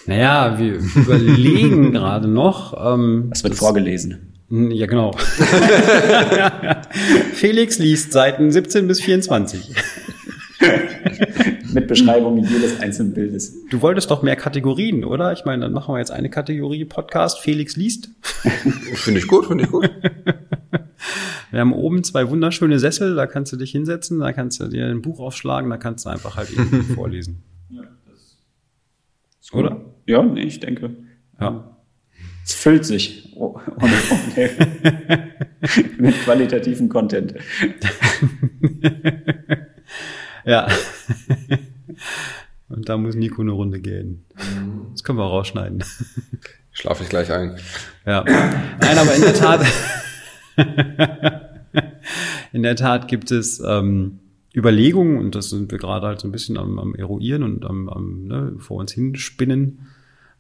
[0.07, 2.75] Naja, wir überlegen gerade noch.
[2.95, 4.35] Ähm, Es wird vorgelesen.
[4.49, 5.13] ja, genau.
[7.33, 9.75] Felix liest Seiten 17 bis 24.
[11.77, 13.55] Mit Beschreibung jedes einzelnen Bildes.
[13.69, 15.35] Du wolltest doch mehr Kategorien, oder?
[15.35, 17.39] Ich meine, dann machen wir jetzt eine Kategorie Podcast.
[17.39, 18.09] Felix liest.
[18.95, 19.91] Finde ich gut, finde ich gut.
[21.51, 24.87] Wir haben oben zwei wunderschöne Sessel, da kannst du dich hinsetzen, da kannst du dir
[24.87, 27.43] ein Buch aufschlagen, da kannst du einfach halt irgendwie vorlesen.
[29.53, 29.81] Oder?
[30.07, 30.97] Ja, nee, ich denke.
[31.39, 31.77] Ja.
[32.43, 35.29] Es füllt sich oh- ohne Probleme.
[35.99, 37.35] mit qualitativen Content.
[40.47, 40.69] Ja.
[42.69, 44.25] Und da muss Nico eine Runde gehen.
[44.93, 45.85] Das können wir auch rausschneiden.
[46.73, 47.57] Schlafe ich gleich ein.
[48.05, 48.25] Ja.
[48.25, 49.67] Nein, aber in der Tat,
[52.53, 54.19] in der Tat gibt es ähm,
[54.55, 57.89] Überlegungen, und das sind wir gerade halt so ein bisschen am, am Eruieren und am,
[57.89, 59.87] am ne, vor uns hinspinnen,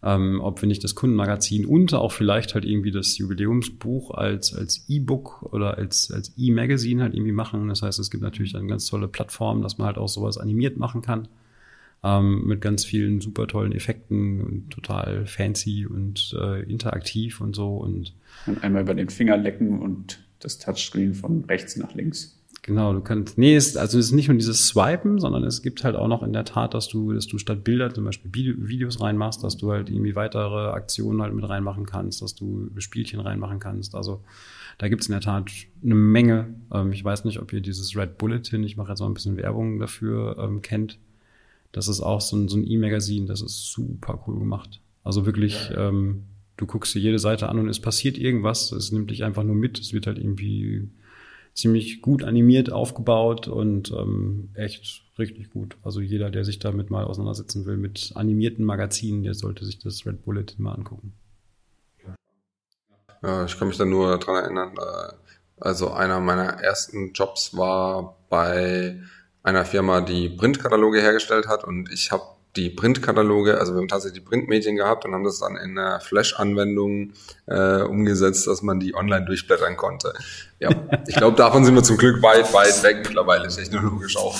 [0.02, 4.84] ähm, ob wir nicht das Kundenmagazin und auch vielleicht halt irgendwie das Jubiläumsbuch als, als
[4.88, 7.68] E-Book oder als, als E-Magazine halt irgendwie machen.
[7.68, 10.76] Das heißt, es gibt natürlich dann ganz tolle Plattformen, dass man halt auch sowas animiert
[10.76, 11.28] machen kann.
[12.04, 17.76] Ähm, mit ganz vielen super tollen Effekten und total fancy und äh, interaktiv und so.
[17.76, 18.14] Und
[18.46, 22.36] Und einmal über den Finger lecken und das Touchscreen von rechts nach links.
[22.66, 25.84] Genau, du kannst, nee, es, also es ist nicht nur dieses Swipen, sondern es gibt
[25.84, 28.54] halt auch noch in der Tat, dass du, dass du statt Bilder zum Beispiel Video,
[28.58, 33.20] Videos reinmachst, dass du halt irgendwie weitere Aktionen halt mit reinmachen kannst, dass du Spielchen
[33.20, 33.94] reinmachen kannst.
[33.94, 34.24] Also
[34.78, 35.48] da gibt's in der Tat
[35.84, 36.54] eine Menge.
[36.72, 39.36] Ähm, ich weiß nicht, ob ihr dieses Red Bulletin, ich mache jetzt mal ein bisschen
[39.36, 40.98] Werbung dafür, ähm, kennt.
[41.76, 44.80] Das ist auch so ein, so ein E-Magazin, das ist super cool gemacht.
[45.04, 46.24] Also wirklich, ähm,
[46.56, 49.56] du guckst dir jede Seite an und es passiert irgendwas, es nimmt dich einfach nur
[49.56, 50.88] mit, es wird halt irgendwie
[51.52, 55.76] ziemlich gut animiert aufgebaut und ähm, echt richtig gut.
[55.82, 60.06] Also jeder, der sich damit mal auseinandersetzen will mit animierten Magazinen, der sollte sich das
[60.06, 61.12] Red Bulletin mal angucken.
[63.22, 64.72] Ja, ich kann mich da nur dran erinnern.
[64.78, 65.12] Äh,
[65.60, 68.98] also einer meiner ersten Jobs war bei
[69.46, 72.24] einer Firma, die Printkataloge hergestellt hat und ich habe
[72.56, 76.00] die Printkataloge, also wir haben tatsächlich die Printmedien gehabt und haben das dann in einer
[76.00, 77.12] Flash-Anwendung
[77.46, 80.14] äh, umgesetzt, dass man die online durchblättern konnte.
[80.58, 80.70] Ja,
[81.06, 84.36] ich glaube, davon sind wir zum Glück weit, weit weg mittlerweile, technologisch auch.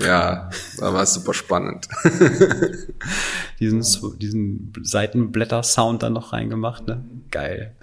[0.00, 1.88] Ja, da war es super spannend.
[3.60, 7.04] diesen, diesen Seitenblätter-Sound dann noch reingemacht, ne?
[7.30, 7.74] Geil.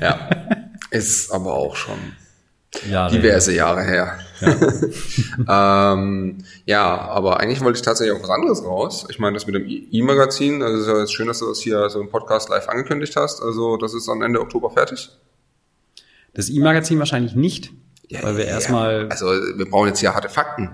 [0.00, 0.30] Ja,
[0.90, 1.98] ist aber auch schon
[2.88, 4.18] Jahre diverse Jahre her.
[4.40, 5.92] Ja.
[5.94, 9.06] ähm, ja, aber eigentlich wollte ich tatsächlich auch was anderes raus.
[9.10, 11.88] Ich meine, das mit dem E-Magazin, also ist ja jetzt schön, dass du das hier
[11.90, 13.42] so im Podcast live angekündigt hast.
[13.42, 15.10] Also das ist dann Ende Oktober fertig.
[16.34, 17.72] Das E-Magazin wahrscheinlich nicht,
[18.08, 19.08] ja, weil wir ja, erstmal.
[19.10, 20.70] Also wir brauchen jetzt hier harte Fakten.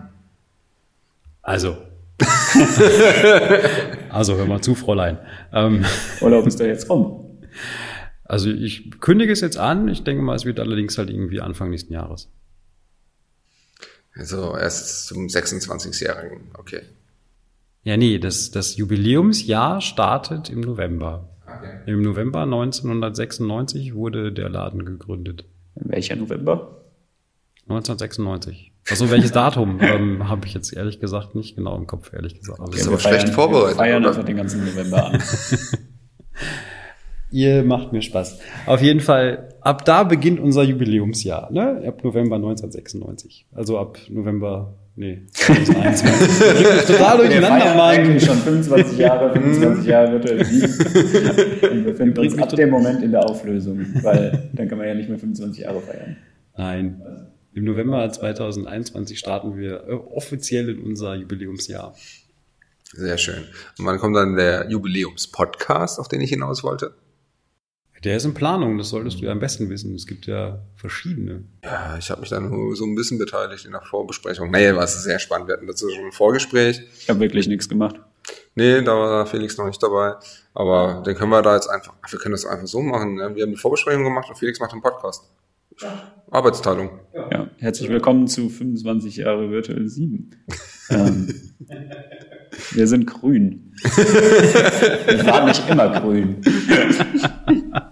[1.42, 1.76] Also.
[4.10, 5.18] also hör mal zu, Fräulein.
[5.52, 5.84] Ähm,
[6.20, 7.40] Oder ob es da jetzt rum?
[8.28, 9.88] Also ich kündige es jetzt an.
[9.88, 12.30] Ich denke mal, es wird allerdings halt irgendwie Anfang nächsten Jahres.
[14.14, 16.82] Also erst zum 26-Jährigen, okay.
[17.84, 21.30] Ja, nee, das, das Jubiläumsjahr startet im November.
[21.46, 21.78] Okay.
[21.86, 25.46] Im November 1996 wurde der Laden gegründet.
[25.74, 26.84] Welcher November?
[27.62, 28.72] 1996.
[28.90, 32.60] Also welches Datum ähm, habe ich jetzt ehrlich gesagt nicht genau im Kopf, ehrlich gesagt.
[32.60, 33.78] Okay, ist aber schlecht vorbereitet.
[33.78, 35.22] Wir feiern einfach den ganzen November an.
[37.30, 38.38] Ihr macht mir Spaß.
[38.66, 41.82] Auf jeden Fall, ab da beginnt unser Jubiläumsjahr, ne?
[41.86, 43.46] Ab November 1996.
[43.52, 46.86] Also ab November, nee, 2021.
[46.86, 47.80] total durcheinander, Mann.
[47.80, 53.10] eigentlich schon 25 Jahre, 25 Jahre virtuell Und wir befinden uns ab dem Moment in
[53.10, 56.16] der Auflösung, weil dann kann man ja nicht mehr 25 Jahre feiern.
[56.56, 57.02] Nein.
[57.52, 61.94] Im November 2021 starten wir äh, offiziell in unser Jubiläumsjahr.
[62.92, 63.44] Sehr schön.
[63.78, 66.94] Und wann kommt dann der Jubiläumspodcast, auf den ich hinaus wollte?
[68.04, 69.94] Der ist in Planung, das solltest du ja am besten wissen.
[69.94, 71.42] Es gibt ja verschiedene.
[71.64, 74.50] Ja, ich habe mich dann nur so ein bisschen beteiligt in der Vorbesprechung.
[74.50, 75.48] Nee, war es sehr spannend.
[75.48, 76.80] Wir hatten dazu schon ein Vorgespräch.
[77.00, 77.96] Ich habe wirklich nichts gemacht.
[78.54, 80.14] Nee, da war Felix noch nicht dabei.
[80.54, 83.16] Aber den können wir da jetzt einfach, wir können das einfach so machen.
[83.16, 83.34] Ne?
[83.34, 85.24] Wir haben die Vorbesprechung gemacht und Felix macht den Podcast.
[85.80, 86.12] Ja.
[86.30, 86.90] Arbeitsteilung.
[87.14, 87.28] Ja.
[87.30, 87.50] ja.
[87.58, 90.30] herzlich willkommen zu 25 Jahre Virtual 7.
[90.90, 91.34] ähm,
[92.72, 93.74] wir sind grün.
[93.82, 96.42] wir waren nicht immer grün.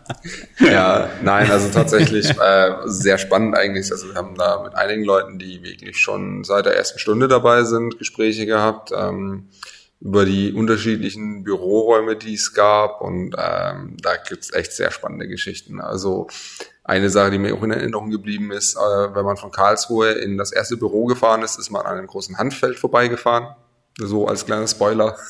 [0.59, 3.91] ja, nein, also tatsächlich äh, sehr spannend eigentlich.
[3.91, 7.65] Also wir haben da mit einigen Leuten, die wirklich schon seit der ersten Stunde dabei
[7.65, 9.49] sind, Gespräche gehabt ähm,
[10.01, 13.01] über die unterschiedlichen Büroräume, die es gab.
[13.01, 15.81] Und ähm, da gibt's echt sehr spannende Geschichten.
[15.81, 16.29] Also
[16.85, 20.39] eine Sache, die mir auch in Erinnerung geblieben ist, äh, wenn man von Karlsruhe in
[20.39, 23.57] das erste Büro gefahren ist, ist man an einem großen Handfeld vorbeigefahren.
[23.99, 25.17] So als kleiner Spoiler.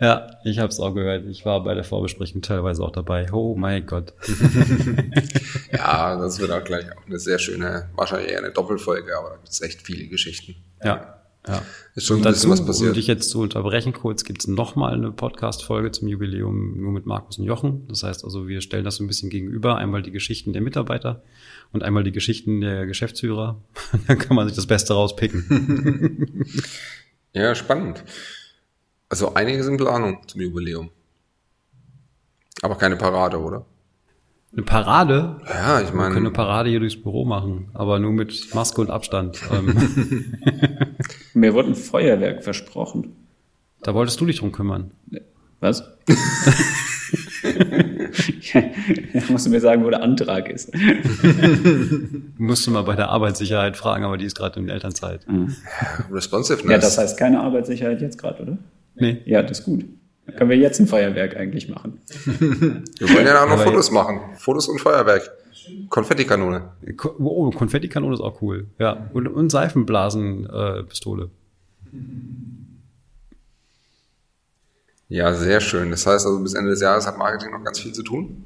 [0.00, 1.26] Ja, ich habe es auch gehört.
[1.26, 3.32] Ich war bei der Vorbesprechung teilweise auch dabei.
[3.32, 4.12] Oh mein Gott.
[5.72, 9.36] ja, das wird auch gleich auch eine sehr schöne, wahrscheinlich eher eine Doppelfolge, aber da
[9.36, 10.56] gibt es echt viele Geschichten.
[10.82, 11.62] Ja, ja.
[11.94, 12.90] Ist schon ein bisschen was passiert.
[12.90, 17.04] Um dich jetzt zu unterbrechen kurz, gibt es nochmal eine Podcast-Folge zum Jubiläum nur mit
[17.04, 17.86] Markus und Jochen.
[17.88, 19.76] Das heißt also, wir stellen das so ein bisschen gegenüber.
[19.76, 21.22] Einmal die Geschichten der Mitarbeiter
[21.72, 23.60] und einmal die Geschichten der Geschäftsführer.
[24.06, 26.44] Dann kann man sich das Beste rauspicken.
[27.32, 28.02] ja, spannend.
[29.14, 30.90] Also einiges in Planung zum Jubiläum.
[32.62, 33.64] Aber keine Parade, oder?
[34.52, 35.36] Eine Parade?
[35.46, 36.08] Ja, ich meine.
[36.08, 39.40] Wir können eine Parade hier durchs Büro machen, aber nur mit Maske und Abstand.
[39.52, 40.36] Ähm.
[41.34, 43.14] Mir wurde ein Feuerwerk versprochen.
[43.84, 44.90] Da wolltest du dich drum kümmern.
[45.60, 45.84] Was?
[48.52, 50.72] da musst du mir sagen, wo der Antrag ist.
[52.38, 55.28] Musst du mal bei der Arbeitssicherheit fragen, aber die ist gerade in Elternzeit.
[55.28, 55.54] Mhm.
[56.10, 56.70] Responsiveness.
[56.70, 58.58] Ja, das heißt keine Arbeitssicherheit jetzt gerade, oder?
[58.94, 59.22] Nee.
[59.26, 59.84] Ja, das ist gut.
[60.26, 62.00] Dann können wir jetzt ein Feuerwerk eigentlich machen.
[62.24, 64.20] wir wollen ja auch noch Fotos machen.
[64.36, 65.30] Fotos und Feuerwerk.
[65.88, 66.72] Konfettikanone.
[67.18, 68.66] Oh, Konfettikanone ist auch cool.
[68.78, 69.10] Ja.
[69.12, 71.24] Und, und Seifenblasenpistole.
[71.24, 71.94] Äh,
[75.08, 75.90] ja, sehr schön.
[75.90, 78.44] Das heißt also, bis Ende des Jahres hat Marketing noch ganz viel zu tun?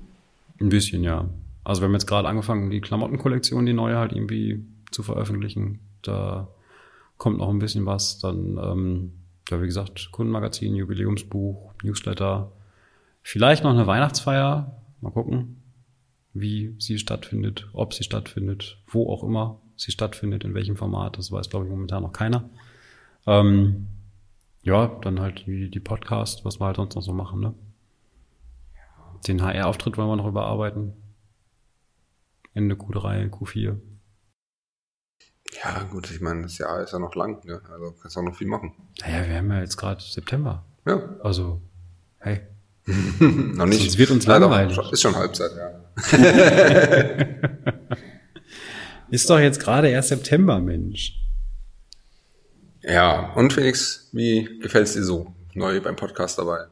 [0.61, 1.29] Ein bisschen, ja.
[1.65, 5.81] Also wir haben jetzt gerade angefangen, die Klamottenkollektion, die neue halt irgendwie zu veröffentlichen.
[6.03, 6.49] Da
[7.17, 8.19] kommt noch ein bisschen was.
[8.19, 9.13] Dann ähm,
[9.51, 12.53] ja, wie gesagt, Kundenmagazin, Jubiläumsbuch, Newsletter,
[13.23, 14.77] vielleicht noch eine Weihnachtsfeier.
[15.01, 15.63] Mal gucken,
[16.35, 21.19] wie sie stattfindet, ob sie stattfindet, wo auch immer sie stattfindet, in welchem Format.
[21.19, 22.49] Das weiß, glaube ich, momentan noch keiner.
[23.27, 23.87] Ähm,
[24.63, 27.41] ja, dann halt die, die Podcast, was wir halt sonst noch so machen.
[27.41, 27.55] Ne?
[29.27, 30.93] Den HR-Auftritt wollen wir noch überarbeiten.
[32.55, 33.77] Ende Q3, Q4.
[35.65, 37.61] Ja, gut, ich meine, das Jahr ist ja noch lang, ne?
[37.73, 38.73] Also kannst auch noch viel machen.
[39.01, 40.65] Naja, wir haben ja jetzt gerade September.
[40.87, 41.61] Ja, Also,
[42.19, 42.41] hey.
[43.21, 43.81] noch nicht.
[43.81, 44.79] Sonst wird uns doch, langweilig.
[44.93, 45.71] Ist schon Halbzeit, ja.
[49.11, 51.15] Ist doch jetzt gerade erst September, Mensch.
[52.83, 55.35] Ja, und Felix, wie gefällt's dir so?
[55.55, 56.67] Neu beim Podcast dabei.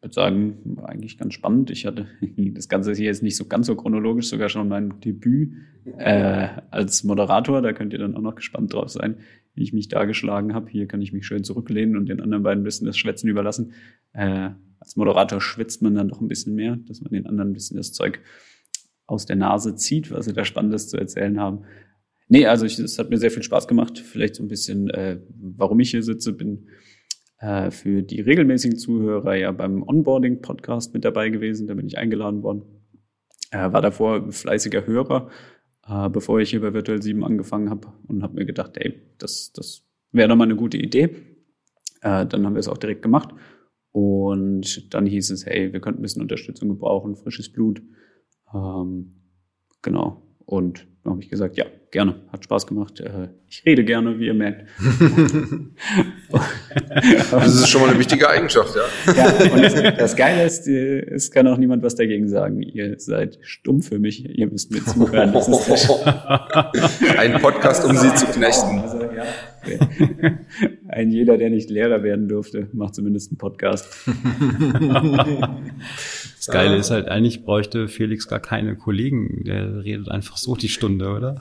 [0.00, 1.70] Ich würde sagen, war eigentlich ganz spannend.
[1.70, 2.06] Ich hatte
[2.54, 5.52] das Ganze hier jetzt nicht so ganz so chronologisch, sogar schon mein Debüt
[5.98, 7.60] äh, als Moderator.
[7.60, 9.18] Da könnt ihr dann auch noch gespannt drauf sein,
[9.52, 10.70] wie ich mich da geschlagen habe.
[10.70, 13.74] Hier kann ich mich schön zurücklehnen und den anderen beiden ein bisschen das Schwätzen überlassen.
[14.14, 17.52] Äh, als Moderator schwitzt man dann doch ein bisschen mehr, dass man den anderen ein
[17.52, 18.20] bisschen das Zeug
[19.06, 21.64] aus der Nase zieht, was sie da Spannendes zu erzählen haben.
[22.28, 23.98] Nee, also es hat mir sehr viel Spaß gemacht.
[23.98, 26.68] Vielleicht so ein bisschen, äh, warum ich hier sitze, bin
[27.40, 31.66] äh, für die regelmäßigen Zuhörer ja beim Onboarding-Podcast mit dabei gewesen.
[31.66, 32.62] Da bin ich eingeladen worden.
[33.50, 35.30] Äh, war davor fleißiger Hörer,
[35.88, 39.52] äh, bevor ich hier bei Virtual 7 angefangen habe und habe mir gedacht, ey, das,
[39.52, 41.16] das wäre doch mal eine gute Idee.
[42.02, 43.30] Äh, dann haben wir es auch direkt gemacht.
[43.92, 47.82] Und dann hieß es, hey, wir könnten ein bisschen Unterstützung gebrauchen, frisches Blut.
[48.54, 49.22] Ähm,
[49.82, 50.22] genau.
[50.44, 53.00] Und dann habe ich gesagt, ja, gerne, hat Spaß gemacht.
[53.00, 54.68] Äh, ich rede gerne, wie ihr merkt.
[57.30, 59.12] Das ist schon mal eine wichtige Eigenschaft, ja.
[59.14, 62.62] Ja, und das, das Geile ist, äh, es kann auch niemand was dagegen sagen.
[62.62, 65.32] Ihr seid stumm für mich, ihr müsst mir zuhören.
[65.32, 65.66] Das ist
[66.04, 68.78] der Ein Podcast, um sie zu knechten.
[68.78, 69.24] Also, ja.
[70.88, 73.88] Ein jeder, der nicht Lehrer werden durfte, macht zumindest einen Podcast.
[76.36, 79.44] Das Geile ist halt, eigentlich bräuchte Felix gar keine Kollegen.
[79.44, 81.38] Der redet einfach so die Stunde, oder?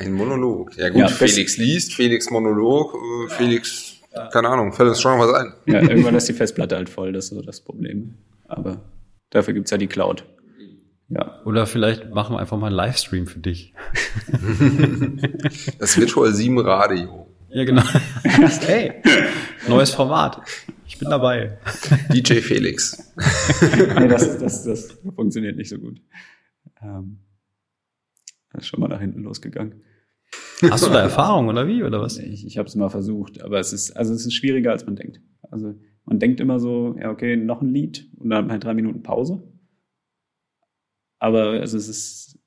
[0.00, 0.76] Ein Monolog.
[0.76, 4.02] Ja gut, Ja, Felix liest, Felix Monolog, äh, Felix,
[4.32, 5.54] keine Ahnung, fällt uns schon noch was ein.
[5.66, 8.16] Ja, irgendwann ist die Festplatte halt voll, das ist so das Problem.
[8.46, 8.82] Aber
[9.30, 10.24] dafür gibt's ja die Cloud.
[11.10, 13.74] Ja, Oder vielleicht machen wir einfach mal einen Livestream für dich.
[15.78, 17.26] Das Virtual 7 Radio.
[17.48, 17.82] Ja, genau.
[18.22, 19.02] hey,
[19.68, 20.42] neues Format.
[20.86, 21.58] Ich bin dabei.
[22.12, 23.14] DJ Felix.
[23.98, 26.02] nee, das, das, das funktioniert nicht so gut.
[26.82, 27.20] Ähm,
[28.52, 29.82] das ist schon mal nach hinten losgegangen.
[30.70, 32.18] Hast du da Erfahrung oder wie, oder was?
[32.18, 34.96] Ich, ich habe es mal versucht, aber es ist, also es ist schwieriger, als man
[34.96, 35.20] denkt.
[35.50, 39.02] Also man denkt immer so, ja, okay, noch ein Lied und dann halt drei Minuten
[39.02, 39.42] Pause.
[41.18, 42.38] Aber also es ist,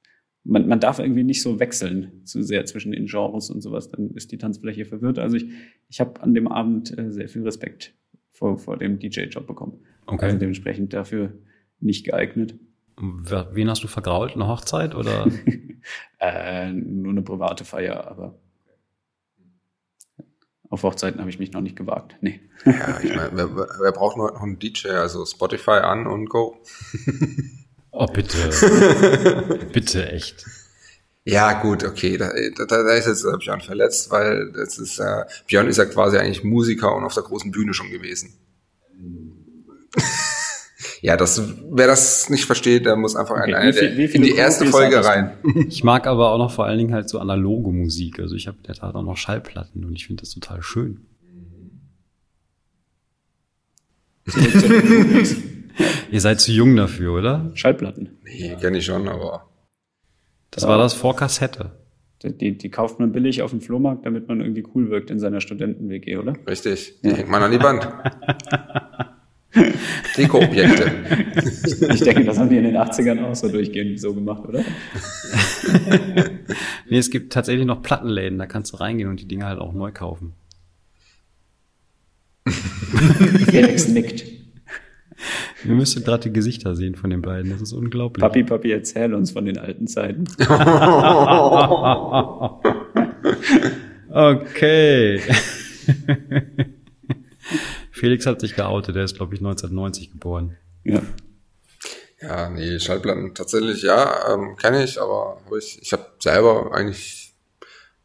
[0.44, 4.12] man, man darf irgendwie nicht so wechseln zu sehr zwischen den Genres und sowas, dann
[4.12, 5.20] ist die Tanzfläche verwirrt.
[5.20, 5.46] Also ich,
[5.90, 7.94] ich habe an dem Abend äh, sehr viel Respekt
[8.32, 9.80] vor, vor dem DJ-Job bekommen.
[10.06, 10.26] Okay.
[10.26, 11.34] Also dementsprechend dafür
[11.80, 12.56] nicht geeignet.
[12.98, 14.34] Wen hast du vergrault?
[14.34, 15.28] Eine Hochzeit oder?
[16.20, 18.40] Äh, nur eine private Feier, aber
[20.72, 22.16] auf Hochzeiten habe ich mich noch nicht gewagt.
[22.22, 22.40] Nee.
[22.66, 24.90] Ja, ich meine, wer, wer wer braucht noch einen DJ?
[24.90, 26.62] Also Spotify an und go.
[27.92, 28.38] Oh, bitte.
[29.74, 30.46] bitte, echt.
[31.26, 32.18] Ja, gut, okay.
[32.18, 36.18] Da, da, da ist jetzt Björn verletzt, weil das ist, äh, Björn ist ja quasi
[36.18, 38.34] eigentlich Musiker und auf der großen Bühne schon gewesen.
[41.02, 44.22] ja, das, wer das nicht versteht, der muss einfach Okay, in, eine wie viel- in
[44.24, 45.34] die erste Profis Folge rein.
[45.68, 48.20] Ich mag aber auch noch vor allen Dingen halt so analoge Musik.
[48.20, 51.02] Also ich habe in der Tat auch noch Schallplatten und ich finde das total schön.
[56.12, 57.52] Ihr seid zu jung dafür, oder?
[57.54, 58.10] Schallplatten.
[58.24, 59.50] Nee, kenne ich schon, aber
[60.52, 61.72] Das war das vor Kassette.
[62.24, 65.20] Die, die, die kauft man billig auf dem Flohmarkt, damit man irgendwie cool wirkt in
[65.20, 66.36] seiner Studenten-WG, oder?
[66.48, 67.00] richtig.
[67.04, 67.88] Die hängt man an die Wand.
[70.18, 70.92] Deko-Objekte.
[71.94, 74.64] Ich denke, das haben die in den 80ern auch so durchgehend so gemacht, oder?
[76.90, 79.72] Nee, es gibt tatsächlich noch Plattenläden, da kannst du reingehen und die Dinge halt auch
[79.74, 80.34] neu kaufen.
[83.46, 84.26] Felix nickt.
[85.64, 88.22] Ihr müsstet gerade die Gesichter sehen von den beiden, das ist unglaublich.
[88.22, 90.26] Papi, Papi, erzähl uns von den alten Zeiten.
[94.14, 95.22] Okay.
[97.92, 100.58] Felix hat sich geoutet, der ist, glaube ich, 1990 geboren.
[100.84, 101.02] Ja.
[102.20, 107.34] Ja, nee, Schallplatten tatsächlich, ja, ähm, kenne ich, aber hab ich, ich habe selber eigentlich,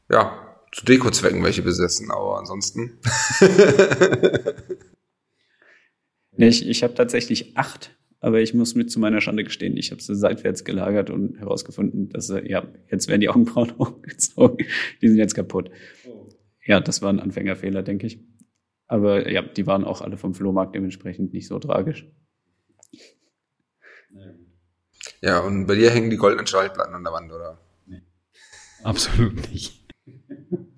[0.09, 2.99] ja, zu Deko-Zwecken welche besessen, aber ansonsten.
[6.37, 9.91] Nee, ich ich habe tatsächlich acht, aber ich muss mit zu meiner Schande gestehen, ich
[9.91, 14.66] habe sie seitwärts gelagert und herausgefunden, dass sie, ja, jetzt werden die Augenbrauen hochgezogen.
[15.01, 15.70] Die sind jetzt kaputt.
[16.64, 18.18] Ja, das war ein Anfängerfehler, denke ich.
[18.89, 22.07] Aber ja, die waren auch alle vom Flohmarkt dementsprechend nicht so tragisch.
[25.20, 27.61] Ja, und bei dir hängen die goldenen Schallplatten an der Wand, oder?
[28.82, 29.84] Absolut nicht.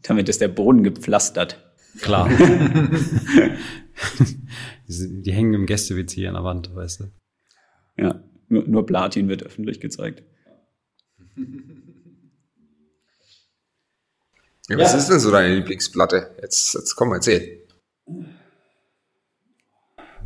[0.02, 1.72] Damit ist der Boden gepflastert.
[2.00, 2.30] Klar.
[4.88, 7.10] die, sind- die hängen im Gäste-WC an der Wand, weißt du.
[7.96, 8.22] Ja.
[8.48, 10.22] Nur, nur Platin wird öffentlich gezeigt.
[14.68, 16.36] Ja, was ist denn so deine Lieblingsplatte?
[16.42, 17.66] Jetzt, jetzt komm, erzähl.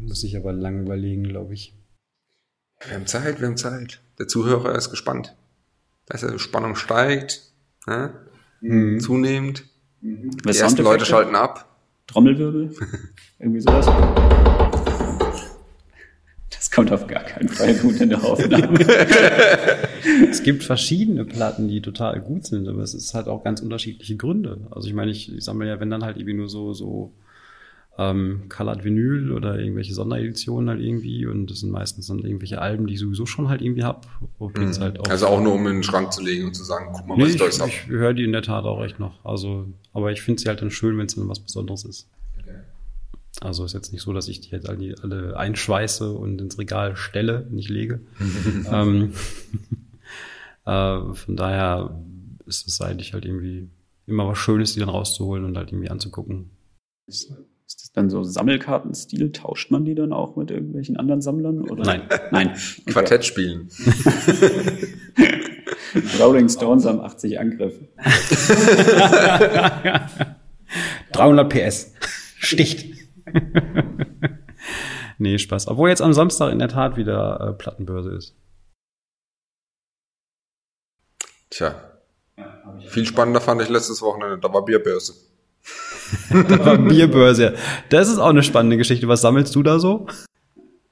[0.01, 1.77] Muss ich aber lange überlegen, glaube ich.
[2.85, 4.03] Wir haben Zeit, wir haben Zeit.
[4.19, 5.37] Der Zuhörer ist gespannt.
[6.09, 7.53] Weißt du, Spannung steigt,
[7.87, 8.27] ne?
[9.01, 9.65] zunehmend.
[10.01, 11.72] Die Was ersten Leute schalten ab.
[12.07, 12.71] Trommelwirbel?
[13.39, 13.87] Irgendwie sowas?
[16.51, 18.79] Das kommt auf gar keinen Fall gut in der Aufnahme.
[20.31, 24.17] Es gibt verschiedene Platten, die total gut sind, aber es ist halt auch ganz unterschiedliche
[24.17, 24.67] Gründe.
[24.71, 27.13] Also ich meine, ich, ich sammle ja, wenn dann halt irgendwie nur so, so
[27.99, 32.87] ähm, Colored Vinyl oder irgendwelche Sondereditionen halt irgendwie und das sind meistens dann irgendwelche Alben,
[32.87, 34.07] die ich sowieso schon halt irgendwie hab.
[34.39, 36.65] Und bin's halt auch Also auch nur, um in den Schrank zu legen und zu
[36.65, 37.69] sagen, guck mal, Nee, was ich ich, da jetzt hab.
[37.69, 39.23] ich höre die in der Tat auch echt noch.
[39.25, 42.09] Also, aber ich finde sie halt dann schön, wenn es dann was Besonderes ist.
[43.41, 46.97] Also ist jetzt nicht so, dass ich die jetzt alle, alle einschweiße und ins Regal
[46.97, 48.01] stelle, nicht lege.
[48.71, 49.13] ähm,
[50.65, 51.99] äh, von daher
[52.47, 53.69] ist es eigentlich halt irgendwie
[54.07, 56.51] immer was Schönes, die dann rauszuholen und halt irgendwie anzugucken.
[57.67, 59.33] Ist das dann so Sammelkartenstil?
[59.33, 61.63] Tauscht man die dann auch mit irgendwelchen anderen Sammlern?
[61.63, 61.85] Oder?
[61.85, 62.03] Nein.
[62.31, 62.49] Nein.
[62.49, 62.83] Okay.
[62.93, 63.71] Quartett spielen.
[66.19, 67.89] Rolling Stones haben 80 Angriffe.
[71.13, 71.93] 300 PS.
[72.39, 72.97] Sticht.
[75.19, 75.69] nee, Spaß.
[75.69, 78.37] Obwohl jetzt am Samstag in der Tat wieder äh, Plattenbörse ist.
[81.51, 81.75] Tja.
[82.89, 84.39] Viel spannender fand ich letztes Wochenende.
[84.39, 85.15] Da war Bierbörse.
[86.31, 87.55] Da war Bierbörse.
[87.89, 89.09] Das ist auch eine spannende Geschichte.
[89.09, 90.07] Was sammelst du da so?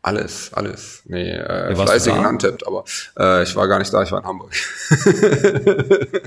[0.02, 1.02] Alles, alles.
[1.04, 2.12] Nee, äh, Ja, fleißig?
[2.14, 2.84] Antep, aber
[3.18, 4.50] äh, ich war gar nicht da, ich war in Hamburg.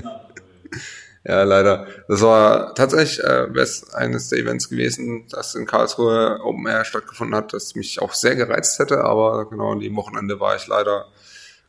[1.24, 1.88] ja, leider.
[2.06, 3.48] Das war tatsächlich äh,
[3.94, 8.36] eines der Events gewesen, das in Karlsruhe Open Air stattgefunden hat, das mich auch sehr
[8.36, 11.06] gereizt hätte, aber genau an dem Wochenende war ich leider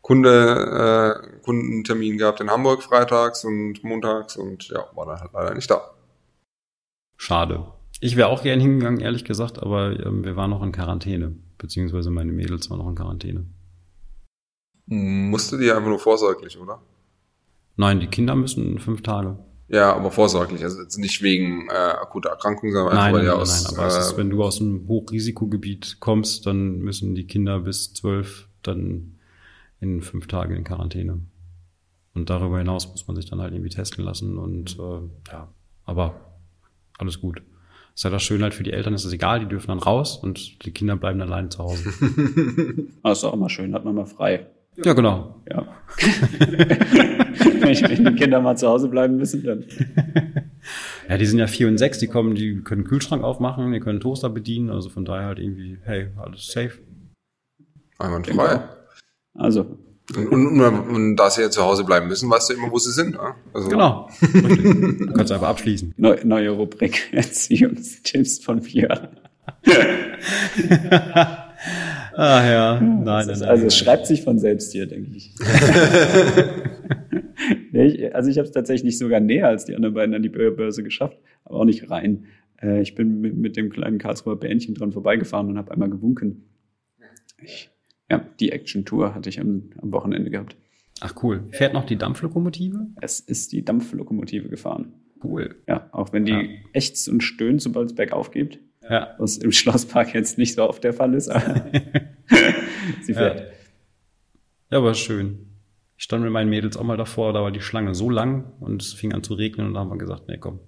[0.04, 5.56] Kunde, äh, Kundentermin gehabt in Hamburg freitags und montags und ja, war dann halt leider
[5.56, 5.95] nicht da.
[7.18, 7.66] Schade.
[8.02, 11.36] Ich wäre auch gern hingegangen, ehrlich gesagt, aber ähm, wir waren noch in Quarantäne.
[11.58, 13.46] Beziehungsweise meine Mädels waren noch in Quarantäne.
[14.88, 16.82] Musste die einfach nur vorsorglich, oder?
[17.78, 19.38] Nein, die Kinder müssen fünf Tage.
[19.68, 23.36] Ja, aber vorsorglich, also jetzt nicht wegen äh, akuter Erkrankung, sondern Nein, einfach, weil nein,
[23.36, 27.26] aus, nein, aber es ist, äh, wenn du aus einem Hochrisikogebiet kommst, dann müssen die
[27.26, 29.18] Kinder bis zwölf dann
[29.80, 31.20] in fünf Tagen in Quarantäne.
[32.14, 35.48] Und darüber hinaus muss man sich dann halt irgendwie testen lassen und äh, ja,
[35.84, 36.35] aber
[36.98, 37.42] alles gut.
[37.94, 40.18] ist ja das Schöne halt für die Eltern, ist es egal, die dürfen dann raus
[40.18, 41.84] und die Kinder bleiben dann alleine zu Hause.
[43.04, 44.48] Ah, ist doch immer schön, hat man mal frei.
[44.84, 45.42] ja, genau.
[45.50, 45.68] Ja.
[46.00, 49.64] wenn, ich, wenn die Kinder mal zu Hause bleiben müssen, dann.
[51.08, 54.00] Ja, die sind ja vier und sechs, die kommen, die können Kühlschrank aufmachen, die können
[54.00, 56.80] Toaster bedienen, also von daher halt irgendwie, hey, alles safe.
[58.00, 58.62] einwandfrei.
[59.36, 59.78] Also,
[60.16, 62.78] Und, und, und, und da sie ja zu Hause bleiben müssen, weißt du immer, wo
[62.78, 63.14] sie sind.
[63.14, 63.34] Ne?
[63.54, 64.08] Also, Genau.
[64.22, 65.96] Du kannst einfach abschließen.
[65.98, 69.08] neu, neue Rubrik Erziehungstipps von Björn.
[72.18, 73.50] Ah ja, nein, nein, Das ist, nein.
[73.50, 75.34] also es schreibt sich von selbst hier, denke ich.
[78.14, 81.18] also ich habe es tatsächlich sogar näher als die anderen beiden an die Börse geschafft,
[81.44, 82.26] aber auch nicht rein.
[82.62, 86.46] Äh, ich bin mit, mit dem kleinen Karlsruher Bähnchen dran vorbeigefahren und habe einmal gewunken.
[87.44, 87.70] Ich,
[88.10, 90.56] ja, die Action-Tour hatte ich am, am Wochenende gehabt.
[91.02, 91.44] Ach cool.
[91.52, 92.88] Fährt noch die Dampflokomotive?
[93.02, 94.94] Es ist die Dampflokomotive gefahren.
[95.24, 95.56] Cool.
[95.68, 96.48] Ja, auch wenn die Ja.
[96.74, 98.60] ächzt und stöhnt, sobald es bergauf geht.
[98.88, 99.16] Ja.
[99.18, 101.66] Was im Schlosspark jetzt nicht so oft der Fall ist, aber
[103.02, 103.52] sie fährt.
[104.70, 105.48] Ja, aber schön.
[105.98, 108.82] Ich stand mit meinen Mädels auch mal davor, da war die Schlange so lang und
[108.82, 110.60] es fing an zu regnen und da haben wir gesagt, nee, komm,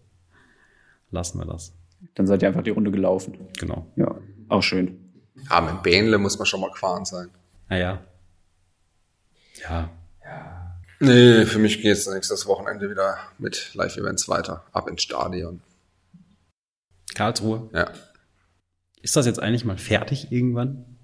[1.11, 1.77] lassen wir das.
[2.15, 3.35] Dann seid ihr einfach die Runde gelaufen.
[3.59, 3.91] Genau.
[3.95, 4.15] Ja,
[4.49, 5.06] auch schön.
[5.49, 7.29] Ja, mit Bähnle muss man schon mal gefahren sein.
[7.69, 8.01] Naja.
[9.67, 9.89] Ja.
[10.99, 14.63] Nee, für mich geht's nächstes Wochenende wieder mit Live-Events weiter.
[14.71, 15.61] Ab ins Stadion.
[17.13, 17.69] Karlsruhe.
[17.73, 17.91] Ja.
[19.01, 20.97] Ist das jetzt eigentlich mal fertig irgendwann?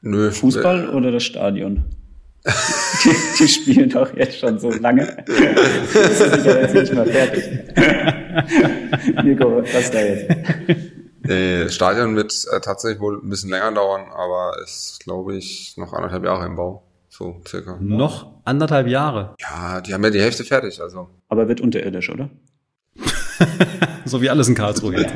[0.00, 0.30] Nö.
[0.32, 1.84] Fußball oder das Stadion?
[3.04, 5.24] die, die spielen doch jetzt schon so lange.
[5.26, 7.44] Das ist sicher jetzt nicht mal fertig.
[9.24, 10.36] Nico, was da jetzt?
[11.26, 15.74] Nee, das Stadion wird äh, tatsächlich wohl ein bisschen länger dauern, aber ist, glaube ich,
[15.76, 16.82] noch anderthalb Jahre im Bau.
[17.08, 17.78] So, circa.
[17.80, 19.34] Noch anderthalb Jahre.
[19.40, 21.08] Ja, die haben ja die Hälfte fertig, also.
[21.28, 22.30] Aber wird unterirdisch, oder?
[24.06, 25.14] So wie alles in Karlsruhe jetzt.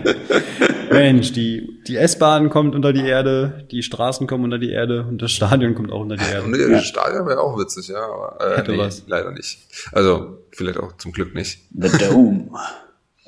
[0.90, 5.22] Mensch, die, die S-Bahn kommt unter die Erde, die Straßen kommen unter die Erde und
[5.22, 6.70] das Stadion kommt auch unter die Erde.
[6.70, 9.04] das Stadion wäre auch witzig, ja, aber äh, Hätte nee, was.
[9.06, 9.60] leider nicht.
[9.92, 11.60] Also, vielleicht auch zum Glück nicht.
[11.72, 12.50] The Dome.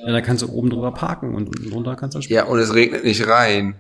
[0.05, 2.39] Ja, da kannst du oben drüber parken und unten drunter kannst du spielen.
[2.39, 3.77] Ja, und es regnet nicht rein.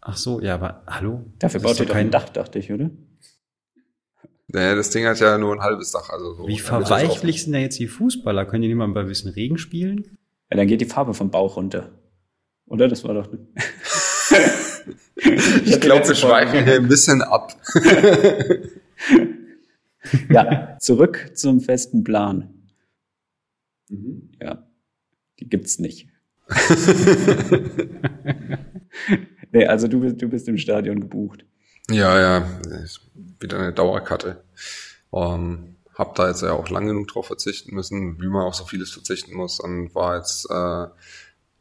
[0.00, 1.24] Ach so, ja, aber hallo?
[1.38, 2.90] Dafür baut ihr doch doch ein Dach, dachte ich, oder?
[4.48, 6.10] Naja, das Ding hat ja nur ein halbes Dach.
[6.10, 6.48] Also so.
[6.48, 8.46] Wie verweichlich sind da jetzt die Fußballer?
[8.46, 10.18] Können die nicht mal bei ein bisschen Regen spielen?
[10.50, 11.90] Ja, dann geht die Farbe vom Bauch runter.
[12.66, 12.88] Oder?
[12.88, 13.28] Das war doch.
[15.16, 17.54] ich glaube, wir schweifen hier ein bisschen ab.
[20.30, 22.54] ja, zurück zum festen Plan.
[23.88, 24.30] Mhm.
[24.40, 24.65] Ja,
[25.40, 26.08] die gibt's nicht.
[29.52, 31.44] nee, also du bist, du bist im Stadion gebucht.
[31.90, 32.48] Ja, ja,
[33.40, 34.44] wieder eine Dauerkarte.
[35.10, 38.64] Um, hab da jetzt ja auch lang genug drauf verzichten müssen, wie man auf so
[38.64, 40.88] vieles verzichten muss und war jetzt äh,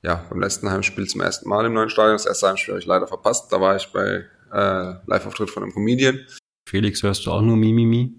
[0.04, 2.16] ja beim letzten Heimspiel zum ersten Mal im neuen Stadion.
[2.16, 3.52] Das erste Heimspiel habe ich leider verpasst.
[3.52, 6.20] Da war ich bei äh, Live-Auftritt von einem Comedian.
[6.68, 8.14] Felix, hörst du auch nur Mimimi?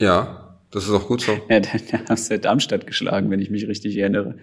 [0.00, 1.38] Ja, das ist auch gut so.
[1.48, 4.38] Ja, da, da hast du ja Darmstadt geschlagen, wenn ich mich richtig erinnere.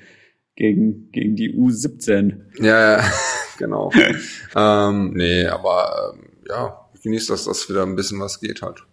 [0.56, 2.41] Gegen, gegen die U17.
[2.60, 3.12] Ja, ja
[3.58, 3.91] genau.
[4.56, 8.84] ähm, nee, aber ähm, ja, ich genieße, dass das wieder ein bisschen was geht halt.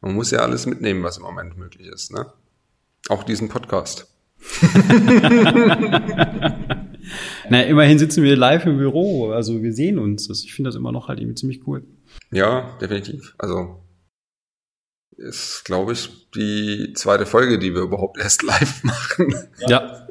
[0.00, 2.32] Man muss ja alles mitnehmen, was im Moment möglich ist, ne?
[3.08, 4.12] Auch diesen Podcast.
[7.48, 10.28] Na, immerhin sitzen wir live im Büro, also wir sehen uns.
[10.44, 11.84] Ich finde das immer noch halt irgendwie ziemlich cool.
[12.30, 13.34] Ja, definitiv.
[13.38, 13.80] Also
[15.16, 19.34] ist, glaube ich, die zweite Folge, die wir überhaupt erst live machen.
[19.66, 20.06] Ja.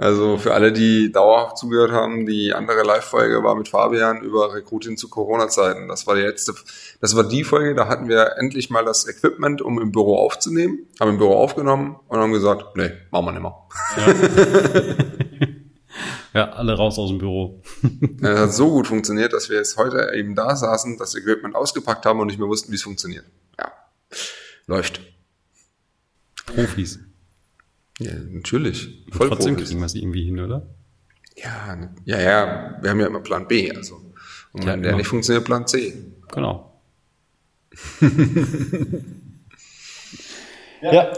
[0.00, 4.96] Also für alle, die dauerhaft zugehört haben, die andere Live-Folge war mit Fabian über Recruiting
[4.96, 5.88] zu Corona-Zeiten.
[5.88, 6.54] Das war die letzte,
[7.02, 10.86] das war die Folge, da hatten wir endlich mal das Equipment, um im Büro aufzunehmen,
[10.98, 13.54] haben im Büro aufgenommen und haben gesagt, nee, machen wir nicht mehr.
[16.32, 17.60] Ja, ja alle raus aus dem Büro.
[18.22, 22.06] Das hat so gut funktioniert, dass wir jetzt heute eben da saßen, das Equipment ausgepackt
[22.06, 23.26] haben und nicht mehr wussten, wie es funktioniert.
[24.10, 24.16] Ja,
[24.66, 25.00] läuft.
[26.46, 26.98] Profis.
[27.98, 29.04] Ja, natürlich.
[29.12, 29.68] Voll trotzdem Profis.
[29.68, 30.66] kriegen wir es irgendwie hin, oder?
[31.36, 32.78] Ja, ja, ja.
[32.80, 34.12] Wir haben ja immer Plan B, also.
[34.52, 35.94] Und wenn der nicht funktioniert, Plan C.
[36.32, 36.80] Genau.
[40.82, 41.12] ja.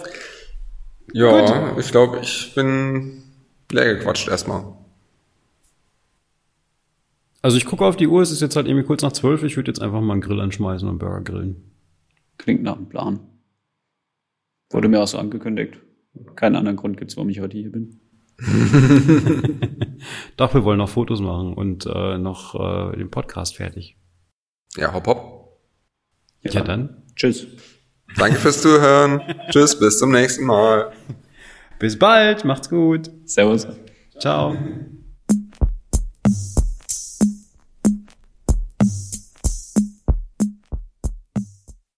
[1.14, 1.80] Ja, Gut.
[1.84, 3.22] ich glaube, ich bin
[3.70, 4.64] leer gequatscht erstmal.
[7.43, 9.43] Also ich gucke auf die Uhr, es ist jetzt halt irgendwie kurz nach zwölf.
[9.43, 11.72] Ich würde jetzt einfach mal einen Grill anschmeißen und einen Burger grillen.
[12.39, 13.20] Klingt nach einem Plan.
[14.70, 15.78] Wurde mir auch so angekündigt.
[16.37, 18.01] Keinen anderen Grund gibt es, warum ich heute hier bin.
[20.37, 23.97] Doch, wir wollen noch Fotos machen und äh, noch äh, den Podcast fertig.
[24.76, 25.61] Ja, hopp, hopp.
[26.43, 27.03] Ja, ja dann.
[27.14, 27.47] Tschüss.
[28.16, 29.22] Danke fürs Zuhören.
[29.51, 30.93] Tschüss, bis zum nächsten Mal.
[31.78, 33.11] Bis bald, macht's gut.
[33.24, 33.66] Servus.
[34.18, 34.57] Ciao.